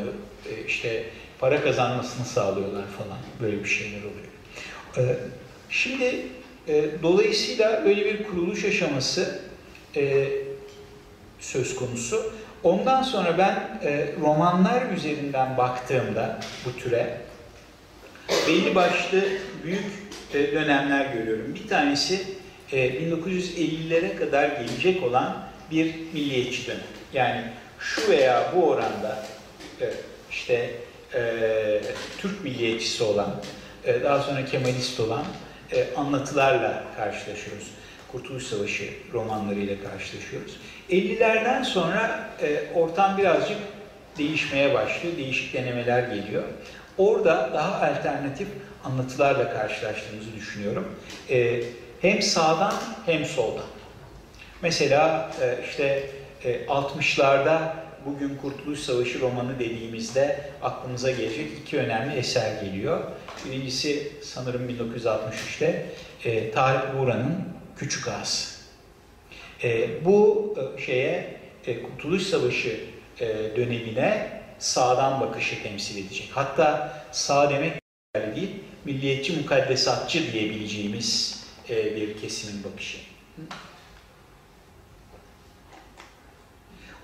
[0.51, 1.05] E, işte
[1.39, 3.19] para kazanmasını sağlıyorlar falan.
[3.41, 4.29] Böyle bir şeyler oluyor.
[4.97, 5.17] E,
[5.71, 6.27] şimdi
[6.69, 9.41] E, dolayısıyla böyle bir kuruluş aşaması
[9.97, 10.29] e,
[11.41, 12.33] söz konusu.
[12.63, 17.21] Ondan sonra ben e, romanlar üzerinden baktığımda bu türe
[18.49, 19.25] belli başlı
[19.65, 19.85] büyük
[20.35, 21.55] e, dönemler görüyorum.
[21.55, 22.23] Bir tanesi
[22.73, 26.81] e, 1950'lere kadar gelecek olan bir milliyetçi dönem.
[27.13, 27.43] Yani
[27.85, 29.19] şu veya bu oranda
[29.81, 29.91] e,
[30.31, 30.71] işte
[31.15, 31.81] e,
[32.19, 33.35] Türk milliyetçisi olan,
[33.85, 35.25] e, daha sonra Kemalist olan
[35.73, 37.71] e, anlatılarla karşılaşıyoruz.
[38.13, 40.57] Kurtuluş Savaşı romanlarıyla karşılaşıyoruz.
[40.91, 43.59] 50'lerden sonra e, ortam birazcık
[44.19, 46.43] değişmeye başlıyor, değişik denemeler geliyor.
[46.99, 48.49] Orada daha alternatif
[48.85, 50.99] anlatılarla karşılaştığımızı düşünüyorum.
[51.31, 51.63] E,
[52.01, 52.75] hem sağdan
[53.07, 53.65] hem soldan.
[54.63, 56.11] Mesela e, işte
[56.45, 57.75] e, 60'larda
[58.07, 63.01] bugün Kurtuluş Savaşı romanı dediğimizde aklımıza gelecek iki önemli eser geliyor.
[63.45, 65.87] Birincisi sanırım 1963'te
[66.25, 67.45] e, Tarık Buğra'nın
[67.77, 68.55] Küçük Ağası.
[69.63, 71.37] E, bu e, şeye
[71.67, 72.81] e, Kurtuluş Savaşı
[73.21, 73.27] e,
[73.57, 76.31] dönemine sağdan bakışı temsil edecek.
[76.33, 77.73] Hatta sağ demek
[78.37, 78.51] değil,
[78.85, 82.99] milliyetçi mukaddesatçı diyebileceğimiz e, bir kesimin bakışı.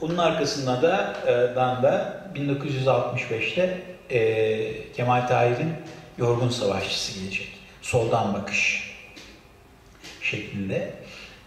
[0.02, 1.14] Onun arkasında da
[1.56, 3.78] dan da 1965'te
[4.10, 5.72] e, Kemal Tahir'in
[6.18, 7.48] Yorgun Savaşçısı gelecek.
[7.82, 8.90] Soldan bakış
[10.22, 10.94] şeklinde.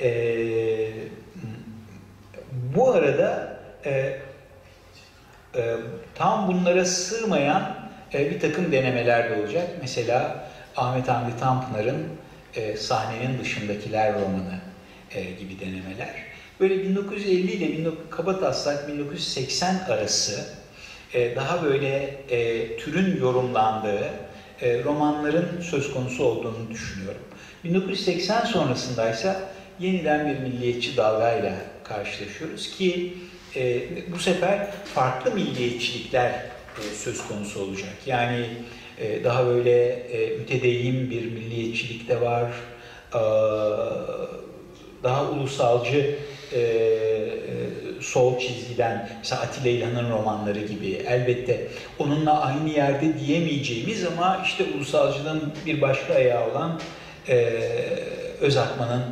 [0.01, 0.09] E,
[2.75, 4.19] bu arada e,
[5.55, 5.75] e,
[6.15, 7.75] tam bunlara sığmayan
[8.13, 9.69] e, bir takım denemeler de olacak.
[9.81, 10.45] Mesela
[10.75, 12.07] Ahmet Hamdi Tanpınar'ın
[12.55, 14.59] e, Sahnenin Dışındakiler romanı
[15.11, 16.32] e, gibi denemeler.
[16.59, 20.45] Böyle 1950 ile kabataslak 1980 arası
[21.13, 24.09] e, daha böyle e, türün yorumlandığı
[24.61, 27.21] e, romanların söz konusu olduğunu düşünüyorum.
[27.63, 29.49] 1980 sonrasındaysa
[29.79, 33.13] yeniden bir milliyetçi dalgayla karşılaşıyoruz ki
[33.55, 33.81] e,
[34.11, 36.29] bu sefer farklı milliyetçilikler
[36.77, 37.93] e, söz konusu olacak.
[38.05, 38.47] Yani
[38.97, 42.51] e, daha böyle e, mütedeyyin bir milliyetçilik de var,
[43.13, 43.21] e,
[45.03, 46.15] daha ulusalcı
[46.53, 51.67] e, e, sol çizgiden, mesela Atilla İlhan'ın romanları gibi elbette
[51.99, 56.79] onunla aynı yerde diyemeyeceğimiz ama işte ulusalcılığın bir başka ayağı olan
[57.27, 57.35] e,
[58.41, 59.03] Özakman'ın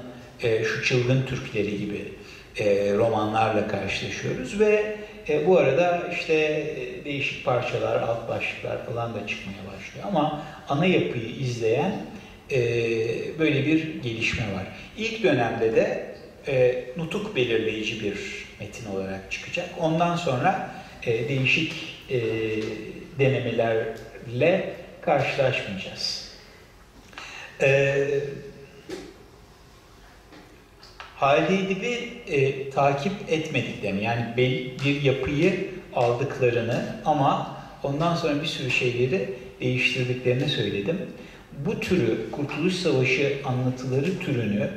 [0.43, 2.13] e, şu çılgın Türkleri gibi
[2.59, 4.95] e, romanlarla karşılaşıyoruz ve
[5.29, 10.85] e, bu arada işte e, değişik parçalar, alt başlıklar falan da çıkmaya başlıyor ama ana
[10.85, 12.05] yapıyı izleyen
[12.51, 12.59] e,
[13.39, 14.67] böyle bir gelişme var.
[14.97, 16.10] İlk dönemde de
[16.47, 19.69] e, nutuk belirleyici bir metin olarak çıkacak.
[19.79, 20.71] Ondan sonra
[21.05, 21.73] e, değişik
[22.09, 22.21] e,
[23.19, 26.31] denemelerle karşılaşmayacağız.
[27.61, 28.07] E,
[31.15, 39.29] Halide Edip'i e, takip etmediklerini, yani bir yapıyı aldıklarını ama ondan sonra bir sürü şeyleri
[39.61, 40.97] değiştirdiklerini söyledim.
[41.65, 44.69] Bu türü, Kurtuluş Savaşı anlatıları türünü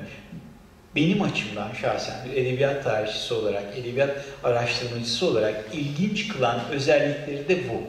[0.97, 4.11] benim açımdan şahsen bir edebiyat tarihçisi olarak, edebiyat
[4.45, 7.83] araştırmacısı olarak ilginç kılan özellikleri de bu.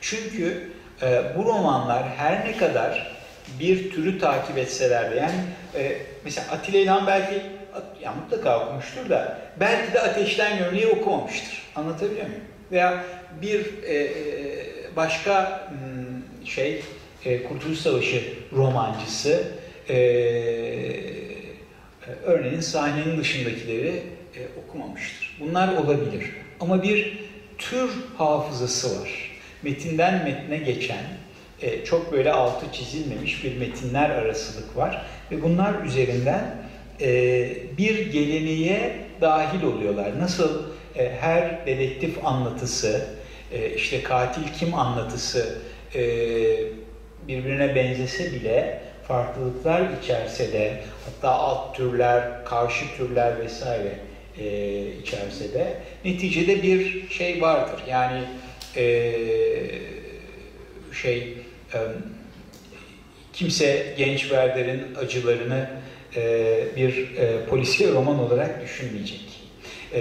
[0.00, 0.70] Çünkü
[1.02, 3.16] e, bu romanlar her ne kadar
[3.60, 5.34] bir türü takip etseler de yani
[5.74, 7.42] e, mesela Atilla İlhan belki
[8.02, 11.62] ya mutlaka okumuştur da belki de Ateşten Gönlü'yü okumamıştır.
[11.76, 12.42] Anlatabiliyor muyum?
[12.72, 13.04] Veya
[13.42, 14.10] bir e,
[14.96, 16.82] başka hmm, şey
[17.24, 19.44] e, Kurtuluş Savaşı romancısı
[19.88, 19.94] e,
[22.24, 24.02] örneğin sahnenin dışındakileri
[24.36, 25.36] e, okumamıştır.
[25.40, 26.30] Bunlar olabilir.
[26.60, 27.18] Ama bir
[27.58, 29.30] tür hafızası var.
[29.62, 31.04] Metinden metne geçen,
[31.62, 35.06] e, çok böyle altı çizilmemiş bir metinler arasılık var.
[35.30, 36.56] Ve bunlar üzerinden
[37.00, 37.08] e,
[37.78, 40.18] bir geleneğe dahil oluyorlar.
[40.18, 40.62] Nasıl
[41.20, 43.06] her dedektif anlatısı,
[43.76, 45.58] işte katil kim anlatısı
[47.28, 53.98] birbirine benzese bile farklılıklar içerse de hatta alt türler, karşı türler vesaire
[54.38, 57.82] e, içerse de neticede bir şey vardır.
[57.88, 58.20] Yani
[58.76, 59.12] e,
[60.92, 61.38] şey
[61.74, 61.78] e,
[63.32, 65.70] kimse genç Werder'in acılarını
[66.16, 69.40] e, bir e, polisiye roman olarak düşünmeyecek.
[69.92, 70.00] E,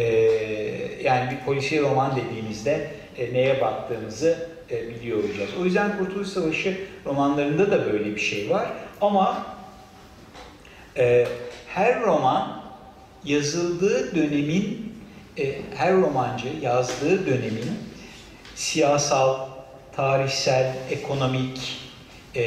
[1.04, 2.88] yani bir polisiye roman dediğimizde
[3.18, 5.49] e, neye baktığımızı e, biliyor olacağız.
[5.61, 8.72] O yüzden Kurtuluş Savaşı romanlarında da böyle bir şey var.
[9.01, 9.45] Ama
[10.97, 11.28] e,
[11.68, 12.64] her roman
[13.26, 14.93] yazıldığı dönemin,
[15.38, 17.72] e, her romancı yazdığı dönemin
[18.55, 19.47] siyasal,
[19.95, 21.80] tarihsel, ekonomik,
[22.36, 22.43] e,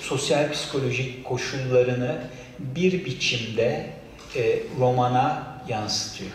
[0.00, 2.18] sosyal psikolojik koşullarını
[2.58, 3.86] bir biçimde
[4.36, 6.30] e, romana yansıtıyor.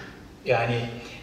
[0.45, 0.79] Yani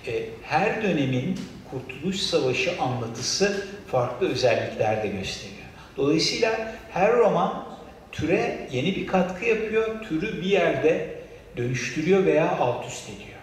[0.06, 1.38] e, her dönemin
[1.72, 5.62] Kurtuluş Savaşı anlatısı farklı özellikler de gösteriyor.
[5.96, 7.64] Dolayısıyla her roman
[8.12, 11.22] türe yeni bir katkı yapıyor, türü bir yerde
[11.56, 13.38] dönüştürüyor veya alt üst ediyor.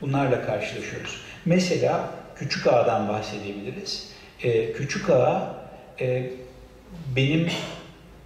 [0.00, 1.20] Bunlarla karşılaşıyoruz.
[1.44, 4.10] Mesela Küçük Ağa'dan bahsedebiliriz.
[4.42, 5.54] Ee, Küçük Ağa
[6.00, 6.30] e,
[7.16, 7.48] benim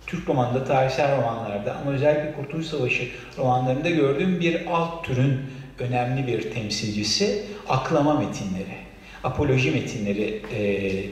[0.06, 3.08] Türk romanında, tarihsel romanlarda ama özellikle Kurtuluş Savaşı
[3.38, 5.40] romanlarında gördüğüm bir alt türün
[5.78, 8.76] önemli bir temsilcisi aklama metinleri,
[9.24, 10.58] apoloji metinleri e,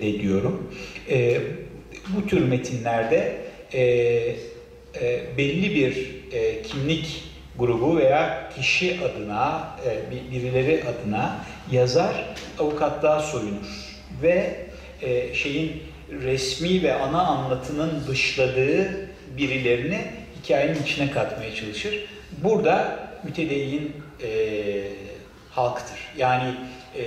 [0.00, 0.74] de diyorum.
[1.10, 1.40] E,
[2.08, 3.36] bu tür metinlerde
[3.72, 4.36] e, e,
[5.38, 7.22] belli bir e, kimlik
[7.58, 14.56] grubu veya kişi adına, e, birileri adına yazar avukatlığa soyunur ve
[15.02, 20.00] e, şeyin resmi ve ana anlatının dışladığı birilerini
[20.42, 22.04] hikayenin içine katmaya çalışır.
[22.32, 23.92] Burada mütedeyyin
[24.22, 24.28] e,
[25.50, 25.98] halktır.
[26.16, 26.54] Yani
[26.96, 27.02] e,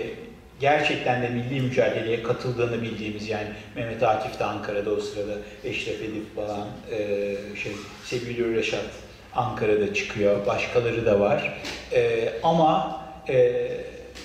[0.61, 5.33] gerçekten de milli mücadeleye katıldığını bildiğimiz yani Mehmet Akif de Ankara'da o sırada
[5.63, 6.97] Eşref Edip falan e,
[7.63, 7.71] şey
[8.05, 8.85] Sevgili Reşat
[9.35, 10.45] Ankara'da çıkıyor.
[10.45, 11.61] Başkaları da var.
[11.93, 13.67] E, ama e,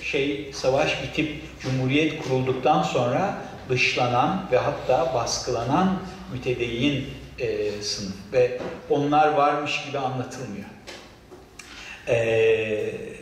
[0.01, 3.37] şey savaş bitip Cumhuriyet kurulduktan sonra
[3.69, 5.99] dışlanan ve hatta baskılanan
[6.33, 7.05] mütedeyyin
[7.39, 8.59] e, sınıf ve
[8.89, 10.65] onlar varmış gibi anlatılmıyor.
[12.07, 13.16] E,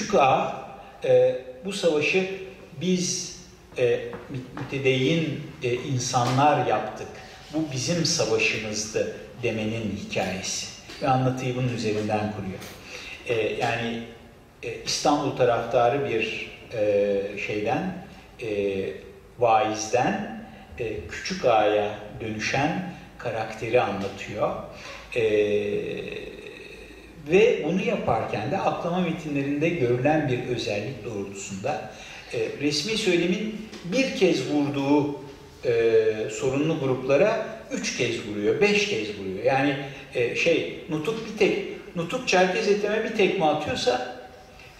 [0.00, 0.64] Küçük Ağa
[1.04, 2.30] e, bu savaşı
[2.80, 3.36] biz
[3.78, 4.00] e,
[4.56, 7.08] mütedeyyin e, insanlar yaptık.
[7.54, 10.66] Bu bizim savaşımızdı demenin hikayesi.
[11.02, 12.60] Ve anlatıyı bunun üzerinden kuruyor.
[13.26, 14.02] E, yani
[14.62, 18.04] e, İstanbul taraftarı bir e, şeyden,
[18.42, 18.48] e,
[19.38, 20.44] vaizden
[20.78, 24.56] e, küçük ağaya dönüşen karakteri anlatıyor.
[25.16, 25.22] E,
[27.28, 31.90] ve bunu yaparken de aklama metinlerinde görülen bir özellik doğrultusunda
[32.32, 35.20] e, resmi söylemin bir kez vurduğu
[35.64, 39.44] e, sorunlu gruplara üç kez vuruyor, beş kez vuruyor.
[39.44, 39.76] Yani
[40.14, 41.66] e, şey, nutuk bir tek,
[41.96, 44.20] nutuk çerkez eteme bir tekme atıyorsa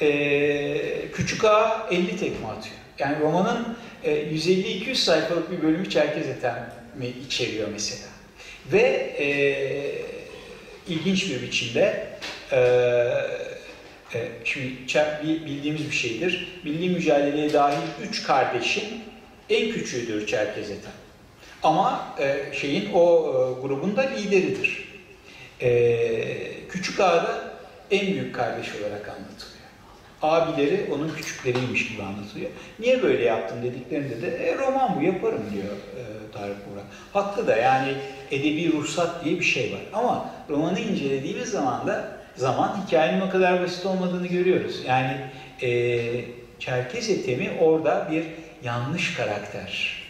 [0.01, 2.77] e, Küçük Ağa 50 tekme atıyor.
[2.99, 8.09] Yani romanın e, 150-200 sayfalık bir bölümü çerkez etemi içeriyor mesela.
[8.73, 8.81] Ve
[9.19, 9.27] e,
[10.91, 12.07] ilginç bir biçimde
[12.53, 12.59] e,
[14.15, 16.61] e, şimdi bildiğimiz bir şeydir.
[16.65, 19.03] Milli mücadeleye dahil üç kardeşin
[19.51, 20.93] en küçüğüdür Çerkez Ethem.
[21.63, 24.89] Ama e, şeyin o e, grubun da lideridir.
[25.61, 27.55] E, Küçük Ağa'da
[27.91, 29.50] en büyük kardeş olarak anlatılıyor.
[30.23, 32.51] Abileri onun küçükleriymiş gibi anlatılıyor.
[32.79, 36.03] Niye böyle yaptım dediklerinde de e, roman bu yaparım diyor e,
[36.33, 36.85] Tarık Burak.
[37.13, 37.95] Haklı da yani
[38.31, 39.81] edebi ruhsat diye bir şey var.
[39.93, 44.81] Ama romanı incelediğimiz zaman da zaman hikayenin o kadar basit olmadığını görüyoruz.
[44.87, 45.17] Yani
[45.63, 46.25] e,
[46.59, 48.25] Çerkez Etemi orada bir
[48.65, 50.03] yanlış karakter.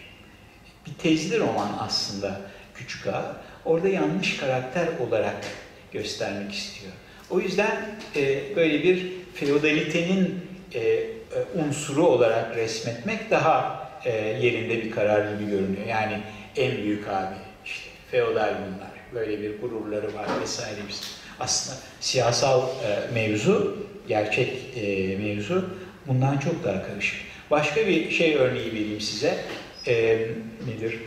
[0.87, 2.41] Bir tezli roman aslında
[2.75, 3.37] Küçük Ağa.
[3.65, 5.47] Orada yanlış karakter olarak
[5.93, 6.93] göstermek istiyor.
[7.31, 7.77] O yüzden
[8.17, 10.41] e, böyle bir feodalitenin
[10.75, 11.11] e, e,
[11.55, 15.87] unsuru olarak resmetmek daha e, yerinde bir karar gibi görünüyor.
[15.87, 16.19] Yani
[16.57, 17.35] en büyük abi,
[17.65, 20.81] işte feodal bunlar, böyle bir gururları var vesaire.
[20.89, 21.03] Biz
[21.41, 25.71] aslında siyasal e, mevzu, gerçek e, mevzu
[26.07, 27.21] bundan çok daha karışık.
[27.51, 29.39] Başka bir şey örneği vereyim size.
[29.87, 30.27] E,
[30.67, 31.01] nedir?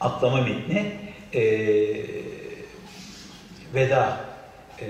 [0.00, 0.92] Atlama metni.
[1.34, 1.42] E,
[3.74, 4.20] veda.
[4.80, 4.86] E,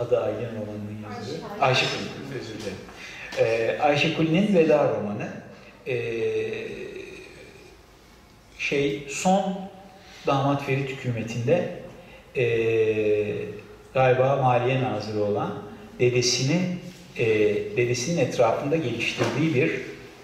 [0.00, 1.40] adı Aylin romanının yazdığı.
[1.60, 2.76] Ayşe Kulin, özür dilerim.
[3.38, 5.28] E, Ayşe Kulin'in Veda romanı.
[5.86, 5.96] E,
[8.58, 9.60] şey son
[10.26, 11.82] damat Ferit hükümetinde
[12.36, 12.44] e,
[13.94, 15.62] galiba Maliye Nazırı olan
[15.98, 16.60] dedesini
[17.16, 17.26] e,
[17.76, 19.80] dedesinin etrafında geliştirdiği bir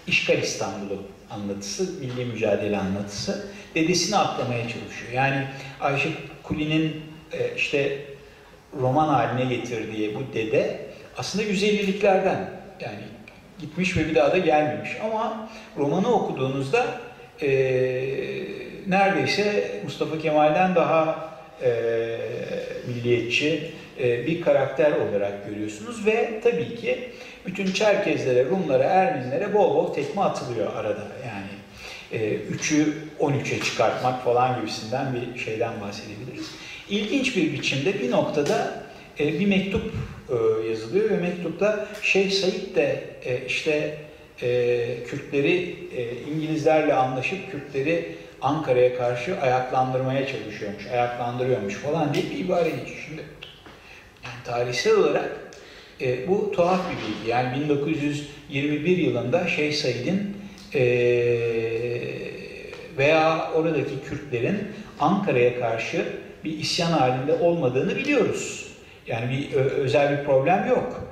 [0.07, 3.47] işgal İstanbul'u anlatısı, milli mücadele anlatısı.
[3.75, 5.11] Dedesini atlamaya çalışıyor.
[5.13, 5.47] Yani
[5.79, 6.09] Ayşe
[6.43, 7.01] Kuli'nin
[7.31, 7.99] e, işte
[8.81, 10.79] roman haline getirdiği bu dede
[11.17, 12.37] aslında 150'liklerden
[12.79, 13.03] yani
[13.59, 14.89] gitmiş ve bir daha da gelmemiş.
[15.03, 16.85] Ama romanı okuduğunuzda
[17.41, 17.47] e,
[18.87, 21.29] neredeyse Mustafa Kemal'den daha
[21.63, 21.69] e,
[22.87, 27.09] milliyetçi e, bir karakter olarak görüyorsunuz ve tabii ki
[27.45, 31.07] bütün Çerkezlere, Rumlara, Ermenilere bol bol tekme atılıyor arada.
[31.25, 31.57] Yani
[32.11, 36.51] e, 3'ü 13'e çıkartmak falan gibisinden bir şeyden bahsedebiliriz.
[36.89, 38.83] İlginç bir biçimde bir noktada
[39.19, 39.83] e, bir mektup
[40.29, 43.97] e, yazılıyor ve mektupta Şeyh Said de e, işte
[44.41, 52.69] e, Kürtleri e, İngilizlerle anlaşıp Kürtleri Ankara'ya karşı ayaklandırmaya çalışıyormuş, ayaklandırıyormuş falan diye bir ibare
[52.69, 52.99] geçiyor.
[53.05, 53.21] Şimdi
[54.23, 55.39] yani tarihsel olarak
[56.01, 57.29] e, bu tuhaf bir bilgi.
[57.29, 60.37] Yani 1921 yılında Şeyh Said'in
[60.73, 60.81] e,
[62.97, 64.67] veya oradaki Kürtlerin
[64.99, 66.05] Ankara'ya karşı
[66.47, 68.67] bir isyan halinde olmadığını biliyoruz.
[69.07, 71.03] Yani bir özel bir problem yok.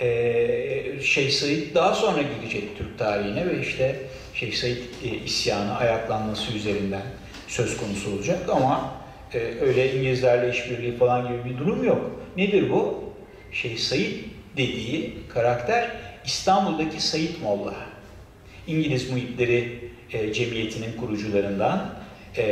[0.00, 3.96] Ee, Şeyh Said daha sonra girecek Türk tarihine ve işte
[4.34, 7.02] Şeyh Said e, isyanı, ayaklanması üzerinden
[7.48, 8.92] söz konusu olacak ama
[9.34, 12.10] e, öyle İngilizlerle işbirliği falan gibi bir durum yok.
[12.36, 13.04] Nedir bu?
[13.52, 14.14] Şeyh Said
[14.56, 15.90] dediği karakter
[16.24, 17.74] İstanbul'daki Said Molla.
[18.66, 19.78] İngiliz Muhipleri
[20.12, 21.94] e, Cemiyeti'nin kurucularından
[22.36, 22.44] e,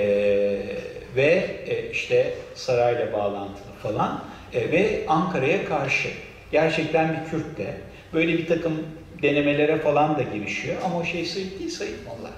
[1.16, 4.20] ve e, işte sarayla bağlantılı falan
[4.54, 6.08] e, ve Ankara'ya karşı
[6.52, 7.74] gerçekten bir Kürt de
[8.12, 8.86] böyle bir takım
[9.22, 12.30] denemelere falan da girişiyor ama o şey Said değil Said Molla.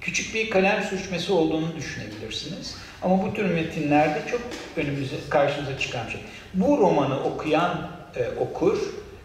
[0.00, 2.76] Küçük bir kalem sürçmesi olduğunu düşünebilirsiniz.
[3.02, 4.40] Ama bu tür metinlerde çok
[4.76, 6.20] önümüze, karşımıza çıkan şey.
[6.54, 8.78] Bu romanı okuyan e, okur,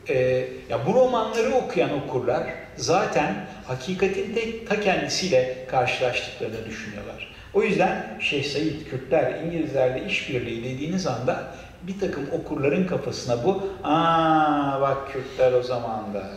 [0.10, 2.44] e, ya bu romanları okuyan okurlar
[2.76, 7.37] zaten hakikatin de ta kendisiyle karşılaştıklarını düşünüyorlar.
[7.58, 14.82] O yüzden Şeyh Said, Kürtler, İngilizlerle işbirliği dediğiniz anda bir takım okurların kafasına bu ''Aa
[14.82, 16.30] bak Kürtler o zaman da''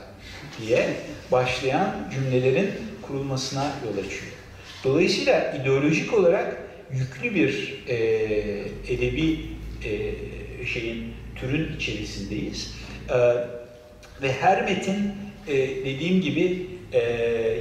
[0.61, 0.87] diye
[1.33, 2.71] başlayan cümlelerin
[3.03, 4.33] kurulmasına yol açıyor.
[4.85, 6.57] Dolayısıyla ideolojik olarak
[6.91, 7.97] yüklü bir e,
[8.89, 9.41] edebi
[9.85, 10.14] e,
[10.66, 12.75] şeyin türün içerisindeyiz.
[13.09, 13.16] E,
[14.23, 15.12] ve her metin
[15.47, 15.55] e,
[15.85, 17.01] dediğim gibi e,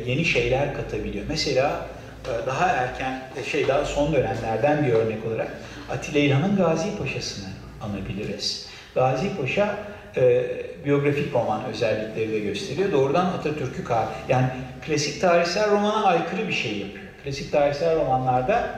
[0.06, 1.26] yeni şeyler katabiliyor.
[1.30, 1.99] Mesela
[2.46, 5.48] daha erken, e, şey daha son dönemlerden bir örnek olarak
[5.92, 7.48] Atilla İlhan'ın Gazi Paşa'sını
[7.82, 8.68] anabiliriz.
[8.96, 9.76] Gazi Paşa
[10.18, 10.46] e,
[10.86, 12.92] biyografik roman özellikleri de gösteriyor.
[12.92, 14.48] Doğrudan Atatürk'ü kar, yani
[14.86, 17.06] klasik tarihsel romana aykırı bir şey yapıyor.
[17.24, 18.70] Klasik tarihsel romanlarda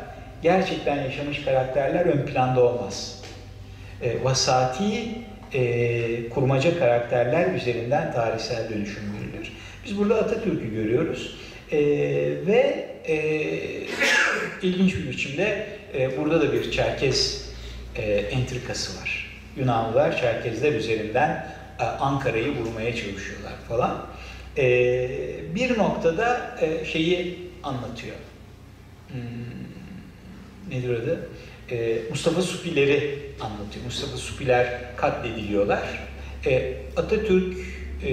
[0.41, 3.21] gerçekten yaşamış karakterler ön planda olmaz.
[4.01, 5.11] E, vasati
[5.53, 9.53] e, kurmaca karakterler üzerinden tarihsel dönüşüm verilir.
[9.85, 11.35] Biz burada Atatürk'ü görüyoruz
[11.71, 11.79] e,
[12.47, 13.17] ve e,
[14.61, 17.49] ilginç bir biçimde e, burada da bir Çerkez
[17.95, 19.41] e, entrikası var.
[19.57, 21.47] Yunanlılar Çerkezler üzerinden
[21.79, 24.05] e, Ankara'yı vurmaya çalışıyorlar falan.
[24.57, 25.09] E,
[25.55, 28.15] bir noktada e, şeyi anlatıyor.
[29.07, 29.19] Hmm,
[30.69, 31.29] nedir adı?
[31.71, 33.85] E, Mustafa Supileri anlatıyor.
[33.85, 35.81] Mustafa Supiler katlediliyorlar.
[36.45, 37.57] E, Atatürk
[38.03, 38.11] e,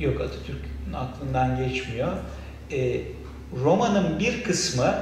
[0.00, 2.12] yok Atatürk'ün aklından geçmiyor.
[2.72, 3.00] E,
[3.64, 4.94] romanın bir kısmı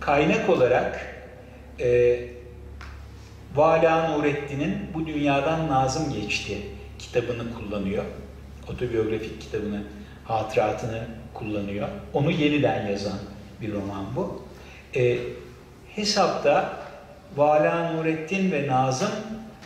[0.00, 1.00] kaynak olarak
[1.80, 2.20] e,
[3.54, 6.58] Vala Nurettin'in Bu Dünyadan Nazım Geçti
[6.98, 8.04] kitabını kullanıyor.
[8.68, 9.82] Otobiyografik kitabını,
[10.24, 11.88] hatıratını kullanıyor.
[12.12, 13.18] Onu yeniden yazan
[13.60, 14.42] bir roman bu.
[14.96, 15.18] E,
[15.94, 16.76] hesapta
[17.36, 19.10] Vala Nurettin ve Nazım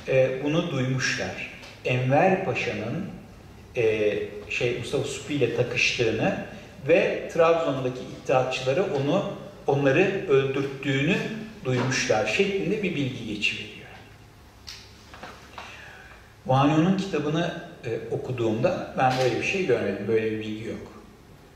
[0.09, 1.51] e, bunu duymuşlar.
[1.84, 3.16] Enver Paşa'nın
[3.77, 4.12] e,
[4.51, 6.45] şey Mustafa Supi ile takıştığını
[6.89, 9.33] ve Trabzon'daki iddiatçıları onu
[9.66, 11.16] onları öldürttüğünü
[11.64, 13.77] duymuşlar şeklinde bir bilgi geçiveriyor.
[16.47, 17.55] Vanyo'nun kitabını
[17.85, 20.93] e, okuduğumda ben böyle bir şey görmedim, böyle bir bilgi yok.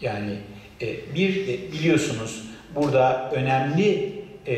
[0.00, 0.38] Yani
[0.82, 2.42] e, bir e, biliyorsunuz
[2.74, 4.12] burada önemli
[4.46, 4.54] e,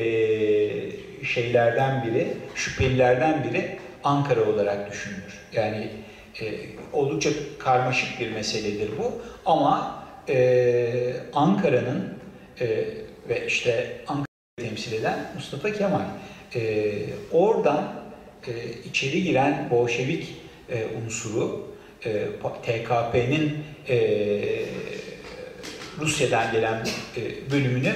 [1.25, 5.39] şeylerden biri, şüphelilerden biri Ankara olarak düşünülür.
[5.53, 5.91] Yani
[6.41, 6.55] e,
[6.93, 9.12] oldukça karmaşık bir meseledir bu
[9.47, 12.14] ama e, Ankara'nın
[12.61, 12.66] e,
[13.28, 16.05] ve işte Ankara'yı temsil eden Mustafa Kemal
[16.55, 16.93] e,
[17.33, 17.93] oradan
[18.47, 18.53] e,
[18.89, 20.37] içeri giren Bolşevik
[20.70, 21.66] e, unsuru
[22.05, 22.26] e,
[22.62, 23.59] TKP'nin
[23.89, 23.99] e,
[26.01, 27.93] Rusya'dan gelen e, bölümünü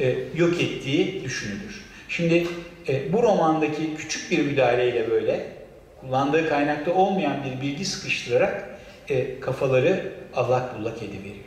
[0.00, 1.84] e, yok ettiği düşünülür.
[2.08, 2.46] Şimdi
[2.88, 5.59] e, bu romandaki küçük bir müdahaleyle böyle
[6.00, 8.70] kullandığı kaynakta olmayan bir bilgi sıkıştırarak
[9.08, 11.44] e, kafaları allak bullak ediveriyor.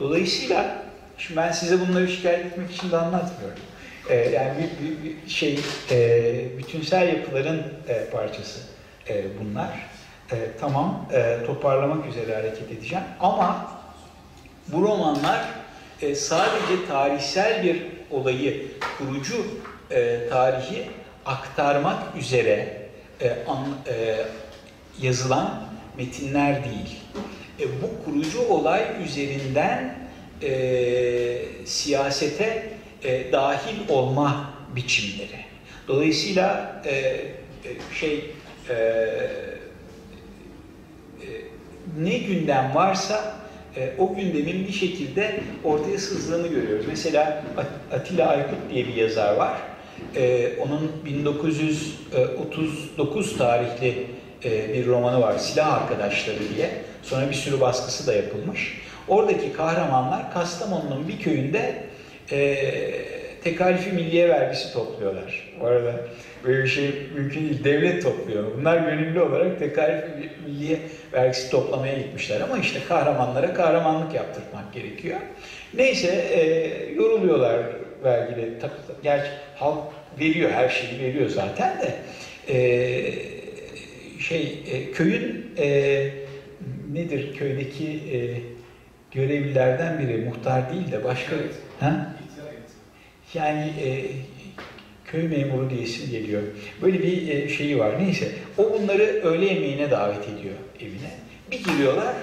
[0.00, 0.82] Dolayısıyla
[1.18, 3.58] şimdi ben size bunları şikayet etmek için de anlatmıyorum.
[4.08, 5.60] E, yani bir, bir, bir şey
[5.90, 8.60] e, bütünsel yapıların e, parçası
[9.08, 9.68] e, bunlar.
[10.32, 13.72] E, tamam e, toparlamak üzere hareket edeceğim ama
[14.68, 15.44] bu romanlar
[16.02, 18.66] e, sadece tarihsel bir olayı,
[18.98, 19.46] kurucu
[19.90, 20.90] e, tarihi
[21.26, 22.81] aktarmak üzere
[23.22, 24.16] e, an, e,
[25.00, 25.64] yazılan
[25.96, 26.96] metinler değil.
[27.60, 29.98] E, bu kurucu olay üzerinden
[30.42, 30.48] e,
[31.64, 32.72] siyasete
[33.04, 35.44] e, dahil olma biçimleri.
[35.88, 37.30] Dolayısıyla e, e,
[38.00, 38.30] şey
[38.68, 39.30] e, e,
[41.98, 43.34] ne gündem varsa
[43.76, 46.86] e, o gündemin bir şekilde ortaya sızdığını görüyoruz.
[46.88, 49.58] Mesela At- Atilla Aykut diye bir yazar var.
[50.16, 54.06] E, onun 1939 tarihli
[54.44, 56.70] e, bir romanı var, Silah Arkadaşları diye.
[57.02, 58.82] Sonra bir sürü baskısı da yapılmış.
[59.08, 61.84] Oradaki kahramanlar Kastamonu'nun bir köyünde
[62.32, 62.56] e,
[63.44, 65.52] tekalifi milliye vergisi topluyorlar.
[65.60, 65.94] Bu arada
[66.44, 67.64] böyle bir şey mümkün değil.
[67.64, 68.44] Devlet topluyor.
[68.58, 70.78] Bunlar gönüllü olarak tekalifi milliye
[71.12, 72.40] vergisi toplamaya gitmişler.
[72.40, 75.18] Ama işte kahramanlara kahramanlık yaptırmak gerekiyor.
[75.74, 77.58] Neyse e, yoruluyorlar
[78.04, 78.58] vergileri.
[79.02, 79.30] Gerçi
[79.62, 81.94] halk veriyor, her şeyi veriyor zaten de.
[82.48, 82.58] E,
[84.20, 86.08] şey e, köyün e,
[86.92, 88.18] nedir köydeki e,
[89.10, 91.54] görevlilerden biri muhtar değil de başka Evet.
[91.80, 92.14] ha?
[93.34, 94.04] Yani e,
[95.04, 96.42] köy memuru diyesim geliyor.
[96.82, 98.02] Böyle bir e, şeyi var.
[98.02, 101.10] Neyse o bunları öğle yemeğine davet ediyor evine.
[101.50, 102.14] Bir giriyorlar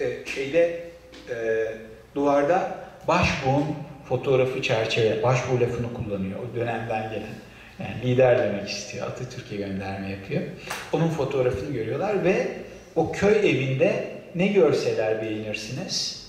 [0.00, 0.80] e, şeyde
[1.30, 1.66] e,
[2.14, 2.78] duvarda
[3.08, 3.64] başbuğun
[4.10, 7.34] fotoğrafı çerçeve, başbuğ lafını kullanıyor o dönemden gelen.
[7.78, 9.06] Yani lider demek istiyor.
[9.06, 10.42] Atatürk'e gönderme yapıyor.
[10.92, 12.48] Onun fotoğrafını görüyorlar ve
[12.96, 16.26] o köy evinde ne görseler beğenirsiniz?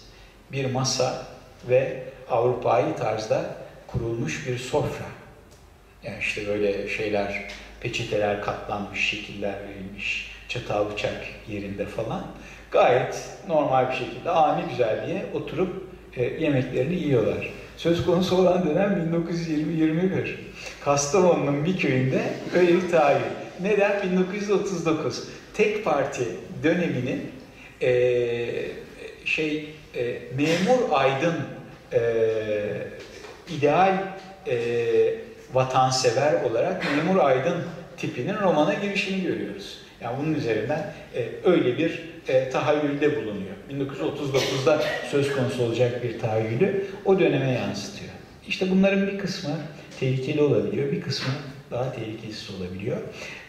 [0.51, 1.25] Bir masa
[1.69, 3.45] ve Avrupa'yı tarzda
[3.87, 5.05] kurulmuş bir sofra.
[6.03, 7.43] Yani işte böyle şeyler,
[7.79, 12.27] peçeteler katlanmış, şekiller verilmiş, çatal bıçak yerinde falan.
[12.71, 15.83] Gayet normal bir şekilde ani güzel diye oturup
[16.17, 17.60] e, yemeklerini yiyorlar.
[17.81, 20.27] Söz konusu olan dönem 1920-21.
[20.83, 22.21] Kastamonu'nun bir köyünde
[22.55, 23.21] öyle bir tarih.
[23.61, 24.11] Neden?
[24.11, 25.23] 1939.
[25.53, 26.23] Tek parti
[26.63, 27.31] döneminin
[27.81, 27.91] e,
[29.25, 31.35] şey e, memur aydın
[31.93, 31.99] e,
[33.49, 33.97] ideal
[34.47, 34.57] e,
[35.53, 37.63] vatansever olarak memur aydın
[37.97, 39.77] tipinin romana girişini görüyoruz.
[40.01, 43.50] Yani bunun üzerinden e, öyle bir e, tahayyülde bulunuyor.
[43.71, 48.11] 1939'da söz konusu olacak bir tahayyülü o döneme yansıtıyor.
[48.47, 49.51] İşte bunların bir kısmı
[49.99, 51.33] tehlikeli olabiliyor, bir kısmı
[51.71, 52.97] daha tehlikesiz olabiliyor.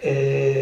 [0.05, 0.55] E,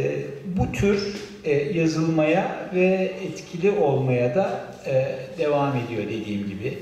[0.45, 6.79] bu tür e, yazılmaya ve etkili olmaya da e, devam ediyor dediğim gibi.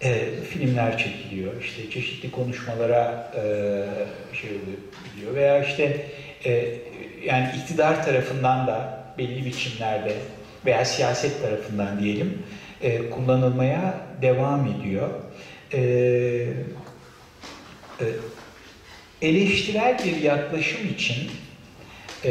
[0.00, 3.42] E, filmler çekiliyor, işte çeşitli konuşmalara e,
[4.36, 6.06] şey oluyor veya işte
[6.44, 6.74] e,
[7.24, 10.12] yani iktidar tarafından da belli biçimlerde
[10.66, 12.42] veya siyaset tarafından diyelim
[12.82, 15.10] e, kullanılmaya devam ediyor.
[15.72, 15.80] E,
[18.00, 18.06] e,
[19.22, 21.30] eleştirel bir yaklaşım için
[22.24, 22.30] e,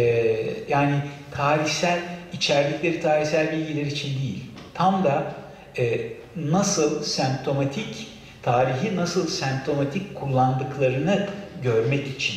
[0.69, 0.95] yani
[1.31, 1.99] tarihsel
[2.33, 5.33] içerdikleri tarihsel bilgiler için değil, tam da
[5.77, 6.01] e,
[6.35, 8.07] nasıl semptomatik
[8.43, 11.27] tarihi nasıl semptomatik kullandıklarını
[11.63, 12.35] görmek için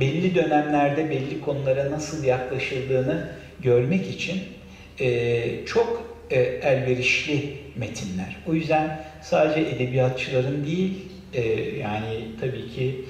[0.00, 3.28] belli dönemlerde belli konulara nasıl yaklaşıldığını
[3.60, 4.42] görmek için
[5.00, 8.36] e, çok e, elverişli metinler.
[8.48, 10.98] O yüzden sadece edebiyatçıların değil,
[11.34, 11.42] e,
[11.78, 13.04] yani tabii ki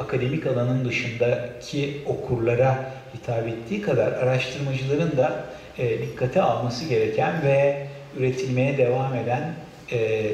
[0.00, 5.44] akademik alanın dışındaki okurlara hitap ettiği kadar araştırmacıların da
[5.78, 7.86] dikkate alması gereken ve
[8.18, 9.54] üretilmeye devam eden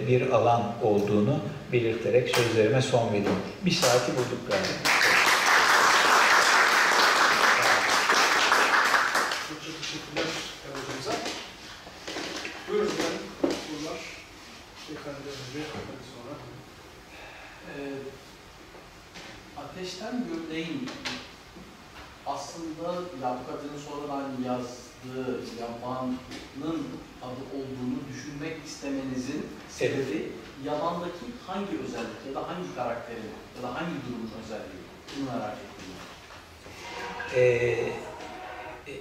[0.09, 1.41] bir alan olduğunu
[1.73, 3.43] belirterek sözlerime son veriyorum.
[3.65, 4.67] Bir saati bulduk galiba.
[9.49, 10.25] Çok çok teşekkürler
[10.67, 11.13] Erol hocamıza.
[12.69, 13.19] Buyurun efendim.
[13.41, 14.01] Sorular.
[14.89, 16.35] Beyefendi önce, hadi sonra.
[17.69, 17.73] Ee,
[19.63, 20.91] Ateşten Gövdeğin
[22.27, 26.19] aslında Yapkatı'nın sonradan yazdığı yabanın
[27.23, 30.33] adı olduğunu düşünmek istemenizin sebebi
[30.65, 34.83] yabandaki hangi özellik ya da hangi karakterin ya da hangi durumun özelliği?
[35.17, 35.87] Bunu merak ettim.
[37.37, 37.43] e,
[38.93, 38.95] e,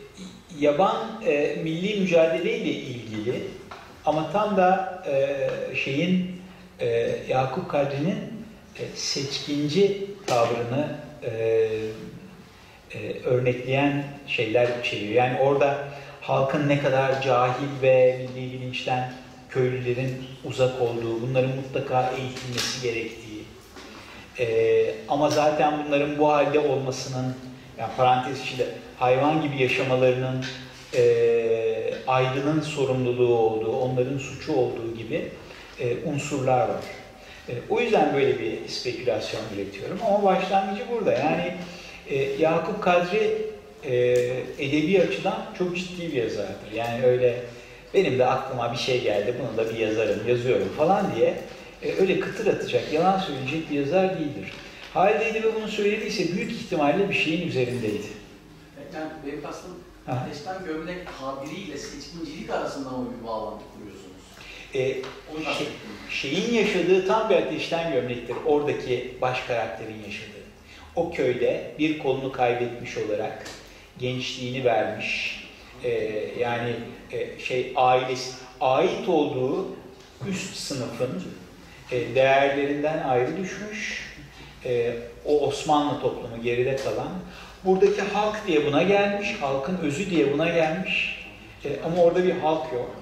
[0.59, 2.01] yaban e, milli
[2.41, 3.43] mücadeleyle ilgili
[4.05, 6.41] ama tam da e, şeyin
[6.79, 8.45] e, Yakup Kadri'nin
[8.79, 10.87] e, seçkinci tavrını
[11.23, 11.32] e,
[12.93, 15.13] e, örnekleyen şeyler içeriyor.
[15.13, 15.78] Yani orada
[16.21, 19.13] halkın ne kadar cahil ve milli bilinçten
[19.49, 23.41] köylülerin uzak olduğu, bunların mutlaka eğitilmesi gerektiği,
[24.39, 27.36] ee, ama zaten bunların bu halde olmasının,
[27.78, 28.66] yani parantez içinde
[28.99, 30.45] hayvan gibi yaşamalarının
[30.93, 35.32] e, aydının sorumluluğu olduğu, onların suçu olduğu gibi
[35.80, 36.84] e, unsurlar var.
[37.50, 40.00] E, o yüzden böyle bir spekülasyon üretiyorum.
[40.08, 41.13] Ama başlangıcı burada.
[41.13, 41.54] Yani
[42.09, 43.38] e, Yakup Kadri
[43.84, 43.96] e,
[44.59, 46.72] edebi açıdan çok ciddi bir yazardır.
[46.76, 47.36] Yani öyle
[47.93, 51.38] benim de aklıma bir şey geldi, bunu da bir yazarım, yazıyorum falan diye
[51.84, 54.51] e, öyle kıtır atacak, yalan söyleyecek bir yazar değildir.
[54.93, 58.08] Halide Edip'e bunu söylediyse büyük ihtimalle bir şeyin üzerindeydi.
[58.93, 59.72] Yani benim kastım.
[60.07, 64.21] Ateşten gömlek tabiriyle seçkincilik arasında mı bir bağlantı kuruyorsunuz?
[64.75, 65.01] E,
[65.36, 65.67] Onu şey,
[66.09, 68.36] şeyin yaşadığı tam bir ateşten gömlektir.
[68.45, 70.41] Oradaki baş karakterin yaşadığı.
[70.95, 73.47] O köyde bir kolunu kaybetmiş olarak
[73.99, 75.41] gençliğini vermiş.
[75.83, 75.89] e,
[76.39, 76.73] yani
[77.11, 79.67] e, şey ailesi ait olduğu
[80.29, 81.23] üst sınıfın
[81.91, 84.11] e, değerlerinden ayrı düşmüş.
[84.65, 84.95] E,
[85.25, 87.11] o Osmanlı toplumu geride kalan.
[87.66, 91.25] Buradaki halk diye buna gelmiş, halkın özü diye buna gelmiş.
[91.66, 92.96] E, ama orada bir halk yok.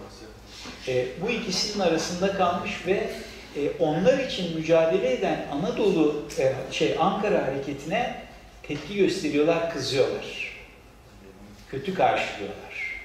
[0.87, 3.09] E, bu ikisinin arasında kalmış ve
[3.55, 8.21] e, onlar için mücadele eden Anadolu e, şey Ankara hareketine
[8.63, 10.57] tepki gösteriyorlar, kızıyorlar.
[11.69, 12.99] Kötü karşılıyorlar.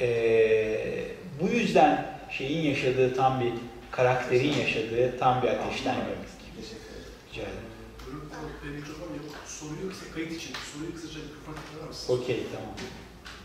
[0.00, 0.08] E,
[1.40, 3.52] bu yüzden şeyin yaşadığı tam bir
[3.90, 6.18] karakterin yaşadığı tam bir ateşten ederim.
[7.32, 7.73] Rica ederim.
[8.76, 9.30] Mikrofon yok.
[9.46, 10.54] Soruyu kısa kayıt için.
[10.72, 12.20] Soruyu kısaca mikrofon tıklar mısınız?
[12.20, 12.74] Okey tamam.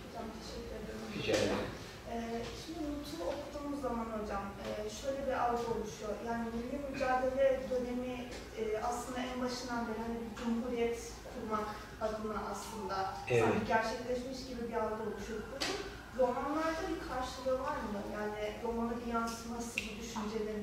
[0.03, 1.01] Hocam teşekkür ederim.
[1.15, 1.69] Rica ederim.
[2.11, 6.13] Ee, şimdi Nut'u okuduğumuz zaman hocam e, şöyle bir algı oluşuyor.
[6.27, 8.15] Yani milli mücadele dönemi
[8.59, 10.99] e, aslında en başından beri hani cumhuriyet
[11.31, 11.67] kurmak
[12.05, 12.97] adına aslında
[13.29, 13.43] Evet.
[13.43, 15.41] sanki gerçekleşmiş gibi bir algı oluşuyor.
[15.51, 15.77] Bunun
[16.19, 17.99] romanlarda bir karşılığı var mı?
[18.17, 20.61] Yani romana bir yansıması, bir düşüncenin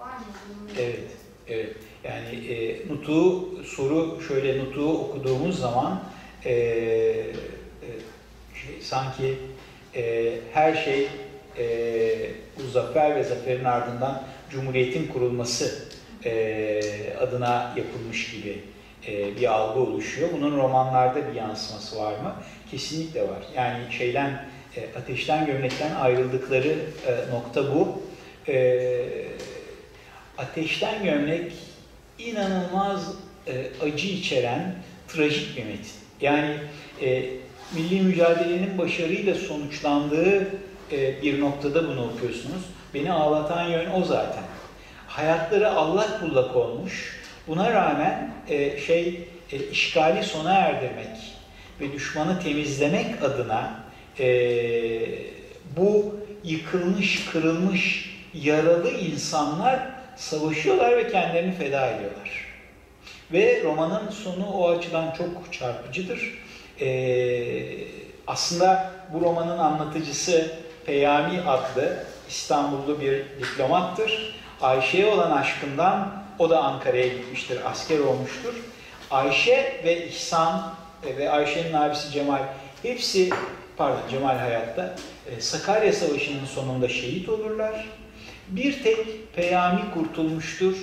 [0.00, 0.24] var mı?
[0.78, 1.10] Evet,
[1.48, 1.76] evet.
[2.04, 6.02] Yani e, Nutuk'u, soru şöyle Nutuk'u okuduğumuz zaman
[6.44, 7.34] e, e,
[8.54, 9.34] şey, sanki
[9.96, 11.08] e, her şey
[11.58, 11.66] e,
[12.58, 15.88] bu zafer ve zaferin ardından Cumhuriyet'in kurulması
[16.24, 16.80] e,
[17.20, 18.58] adına yapılmış gibi
[19.08, 20.28] e, bir algı oluşuyor.
[20.32, 22.34] Bunun romanlarda bir yansıması var mı?
[22.70, 23.42] Kesinlikle var.
[23.56, 24.44] Yani şeyden,
[24.76, 26.76] e, ateşten gömlekten ayrıldıkları
[27.06, 28.02] e, nokta bu.
[28.48, 28.54] E,
[30.38, 31.52] ateşten gömlek
[32.18, 33.14] inanılmaz
[33.46, 34.74] e, acı içeren
[35.08, 35.92] trajik bir metin.
[36.20, 36.56] Yani
[37.02, 37.22] e,
[37.74, 40.46] milli mücadelenin başarıyla sonuçlandığı
[40.92, 42.62] e, bir noktada bunu okuyorsunuz.
[42.94, 44.42] Beni ağlatan yön o zaten.
[45.06, 47.20] Hayatları allak bullak olmuş.
[47.48, 51.36] Buna rağmen e, şey e, işgali sona erdirmek
[51.80, 53.84] ve düşmanı temizlemek adına
[54.18, 54.28] e,
[55.76, 62.54] bu yıkılmış, kırılmış, yaralı insanlar savaşıyorlar ve kendilerini feda ediyorlar.
[63.32, 66.44] Ve romanın sonu o açıdan çok çarpıcıdır.
[66.80, 67.64] Ee,
[68.26, 70.52] aslında bu romanın anlatıcısı
[70.86, 74.34] Peyami adlı İstanbullu bir diplomattır.
[74.60, 78.54] Ayşe'ye olan aşkından o da Ankara'ya gitmiştir, asker olmuştur.
[79.10, 80.74] Ayşe ve İhsan
[81.06, 82.42] e, ve Ayşe'nin abisi Cemal
[82.82, 83.30] hepsi,
[83.76, 84.96] pardon Cemal hayatta,
[85.26, 87.88] e, Sakarya Savaşı'nın sonunda şehit olurlar.
[88.48, 90.76] Bir tek Peyami kurtulmuştur,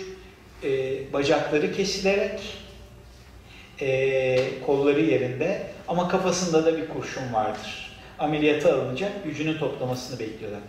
[0.64, 2.40] e, bacakları kesilerek,
[3.82, 7.92] e, kolları yerinde ama kafasında da bir kurşun vardır.
[8.20, 10.62] Ameliyata alınacak, gücünü toplamasını bekliyorlar.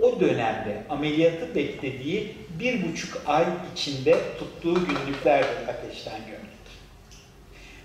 [0.00, 6.48] O dönemde ameliyatı beklediği bir buçuk ay içinde tuttuğu günlüklerdir ateşten gömlek.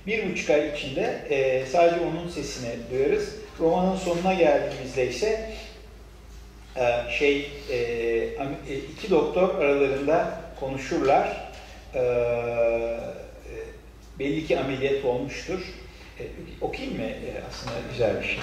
[0.07, 3.35] Bir buçuk ay içinde e, sadece onun sesini duyarız.
[3.59, 5.53] Romanın sonuna geldiğimizde ise
[6.77, 11.51] e, şey e, e, iki doktor aralarında konuşurlar.
[11.95, 12.03] E, e,
[14.19, 15.59] belli ki ameliyat olmuştur.
[16.19, 16.23] E,
[16.61, 17.03] okuyayım mı?
[17.49, 18.39] Aslında güzel bir şey.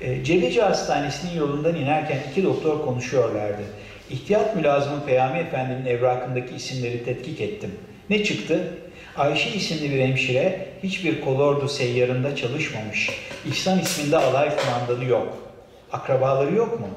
[0.00, 3.62] E, Cebeci Hastanesi'nin yolundan inerken iki doktor konuşuyorlardı.
[4.10, 7.74] İhtiyat mülazımı Peyami Efendi'nin evrakındaki isimleri tetkik ettim.
[8.10, 8.74] Ne çıktı?
[9.16, 13.10] Ayşe isimli bir hemşire hiçbir kolordu seyyarında çalışmamış.
[13.46, 15.38] İhsan isminde alay kumandanı yok.
[15.92, 16.88] Akrabaları yok mu?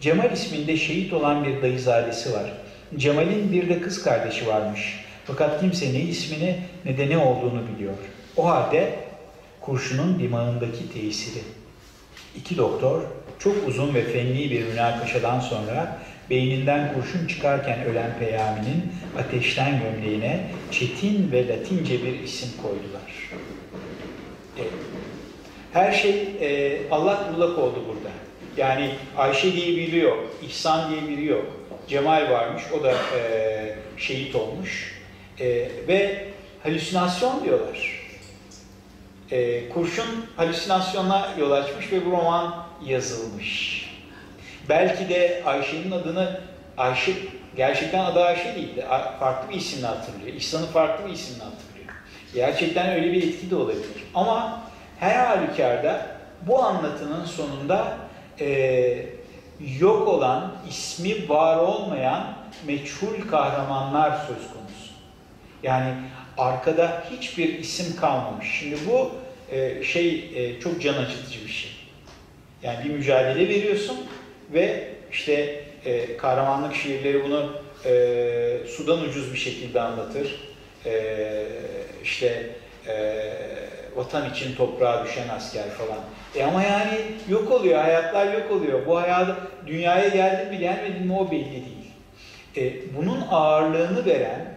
[0.00, 2.52] Cemal isminde şehit olan bir dayızadesi var.
[2.96, 5.04] Cemal'in bir de kız kardeşi varmış.
[5.24, 7.94] Fakat kimse ne ismini ne de ne olduğunu biliyor.
[8.36, 8.94] O halde
[9.60, 11.42] kurşunun dimağındaki tesiri.
[12.36, 13.02] İki doktor
[13.38, 15.98] çok uzun ve fenli bir münakaşadan sonra
[16.30, 23.30] beyninden kurşun çıkarken ölen Peyami'nin ateşten gömleğine çetin ve latince bir isim koydular.
[24.58, 24.72] Evet.
[25.72, 28.25] Her şey e, allak bullak oldu burada.
[28.56, 31.46] Yani Ayşe diye biri yok, İhsan diye biri yok.
[31.88, 35.00] Cemal varmış, o da e, şehit olmuş.
[35.40, 35.46] E,
[35.88, 36.24] ve
[36.62, 38.06] halüsinasyon diyorlar.
[39.30, 43.82] E, kurşun halüsinasyona yol açmış ve bu roman yazılmış.
[44.68, 46.40] Belki de Ayşe'nin adını
[46.76, 47.12] Ayşe
[47.56, 48.86] gerçekten adı Ayşe değildi.
[49.20, 50.36] Farklı bir isimle hatırlıyor.
[50.36, 51.92] İhsan'ı farklı bir isimle hatırlıyor.
[52.34, 54.04] Gerçekten öyle bir etki de olabilir.
[54.14, 54.62] Ama
[55.00, 56.06] her halükarda
[56.42, 58.05] bu anlatının sonunda
[58.40, 59.06] e,
[59.78, 62.34] yok olan, ismi var olmayan
[62.66, 64.92] meçhul kahramanlar söz konusu.
[65.62, 65.94] Yani
[66.38, 68.46] arkada hiçbir isim kalmamış.
[68.60, 69.10] Şimdi bu
[69.50, 71.70] e, şey e, çok can acıtıcı bir şey.
[72.62, 73.96] Yani bir mücadele veriyorsun
[74.52, 77.52] ve işte e, kahramanlık şiirleri bunu
[77.84, 80.40] e, sudan ucuz bir şekilde anlatır.
[80.86, 81.44] E,
[82.04, 82.50] işte
[82.88, 83.32] e,
[83.96, 85.98] vatan için toprağa düşen asker falan.
[86.34, 88.86] E ama yani yok oluyor, hayatlar yok oluyor.
[88.86, 89.36] Bu hayat
[89.66, 91.90] dünyaya geldi mi gelmedi mi o belli değil.
[92.56, 94.56] E, bunun ağırlığını veren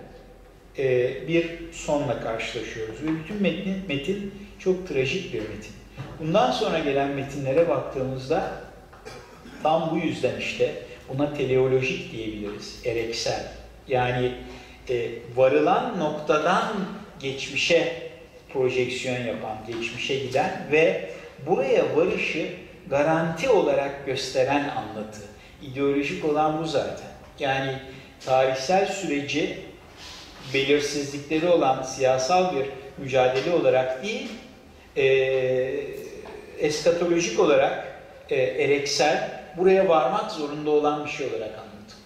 [0.77, 3.03] e, bir sonla karşılaşıyoruz.
[3.03, 5.73] Ve bütün metnin, metin çok trajik bir metin.
[6.19, 8.51] Bundan sonra gelen metinlere baktığımızda
[9.63, 10.73] tam bu yüzden işte
[11.09, 13.47] buna teleolojik diyebiliriz, ereksel.
[13.87, 14.31] Yani
[14.89, 16.65] e, varılan noktadan
[17.19, 18.08] geçmişe
[18.53, 21.09] projeksiyon yapan, geçmişe giden ve
[21.47, 22.47] buraya varışı
[22.89, 25.21] garanti olarak gösteren anlatı.
[25.61, 27.09] İdeolojik olan bu zaten.
[27.39, 27.75] Yani
[28.25, 29.57] tarihsel süreci
[30.53, 32.65] belirsizlikleri olan siyasal bir
[32.97, 34.29] mücadele olarak değil,
[34.97, 35.03] e,
[36.59, 37.87] eskatolojik olarak
[38.29, 41.99] e, ereksel, buraya varmak zorunda olan bir şey olarak anlatılıyor.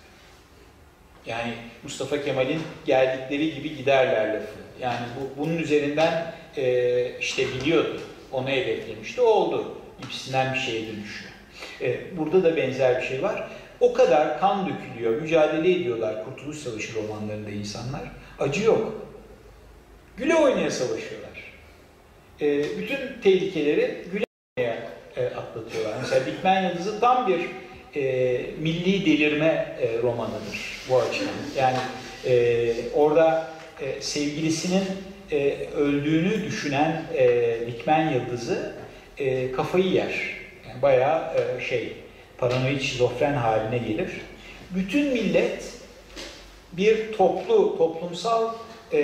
[1.26, 1.54] Yani
[1.84, 4.63] Mustafa Kemal'in geldikleri gibi giderler lafı.
[4.82, 8.02] Yani bu, bunun üzerinden e, işte biliyordu,
[8.32, 9.78] onu hedeflemişti, o oldu.
[10.04, 11.32] İpsinden bir şeye dönüşüyor.
[11.82, 13.48] E, burada da benzer bir şey var.
[13.80, 18.02] O kadar kan dökülüyor, mücadele ediyorlar Kurtuluş Savaşı romanlarında insanlar.
[18.40, 18.94] Acı yok.
[20.18, 21.54] Güle oynaya savaşıyorlar.
[22.42, 24.24] E, bütün tehlikeleri güle
[24.58, 24.78] oynaya
[25.18, 25.98] e, atlatıyorlar.
[26.02, 27.40] Mesela Dikmen Yıldızı tam bir
[27.96, 31.34] e, milli delirme e, romanıdır bu açıdan.
[31.58, 31.78] Yani
[32.26, 34.84] e, orada e, sevgilisinin
[35.32, 38.76] e, öldüğünü düşünen e, Dikmen Yıldızı
[39.18, 40.14] e, kafayı yer.
[40.68, 41.94] Yani bayağı e, şey,
[42.38, 44.10] paranoid şizofren haline gelir.
[44.76, 45.74] Bütün millet
[46.72, 48.54] bir toplu, toplumsal
[48.94, 49.00] e,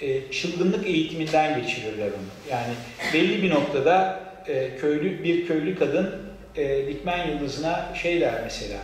[0.00, 2.50] e, çılgınlık eğitiminden geçirirler onu.
[2.50, 2.74] Yani
[3.14, 6.14] belli bir noktada e, köylü bir köylü kadın
[6.56, 8.78] e, Dikmen Yıldız'ına şey der mesela,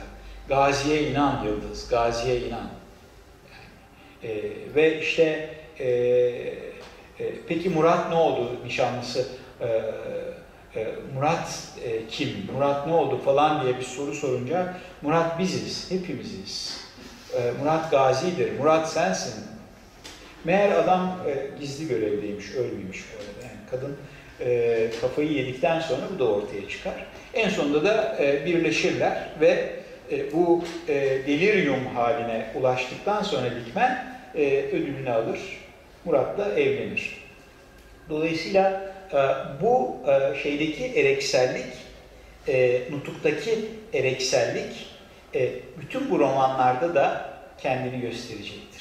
[0.49, 2.82] Gazi'ye inan Yıldız, Gazi'ye inan.
[4.25, 4.29] E,
[4.75, 9.27] ve işte e, e, peki Murat ne oldu nişanlısı?
[9.61, 9.67] E,
[10.77, 12.29] e, Murat e, kim?
[12.55, 16.81] Murat ne oldu falan diye bir soru sorunca Murat biziz, hepimiziz.
[17.37, 19.45] E, Murat Gazi'dir, Murat sensin.
[20.45, 23.47] Meğer adam e, gizli görevdeymiş, ölmüyormuş bu arada.
[23.53, 23.97] Yani kadın
[24.41, 27.07] e, kafayı yedikten sonra bu da ortaya çıkar.
[27.35, 29.71] En sonunda da e, birleşirler ve
[30.11, 30.95] e, bu e,
[31.27, 35.41] delirium haline ulaştıktan sonra Dikmen e, ödülünü alır.
[36.05, 37.23] Murat'la evlenir.
[38.09, 39.19] Dolayısıyla e,
[39.63, 41.67] bu e, şeydeki ereksellik,
[42.49, 43.59] e, nutuktaki
[43.95, 44.87] ereksellik
[45.35, 45.51] e,
[45.81, 48.72] bütün bu romanlarda da kendini gösterecektir.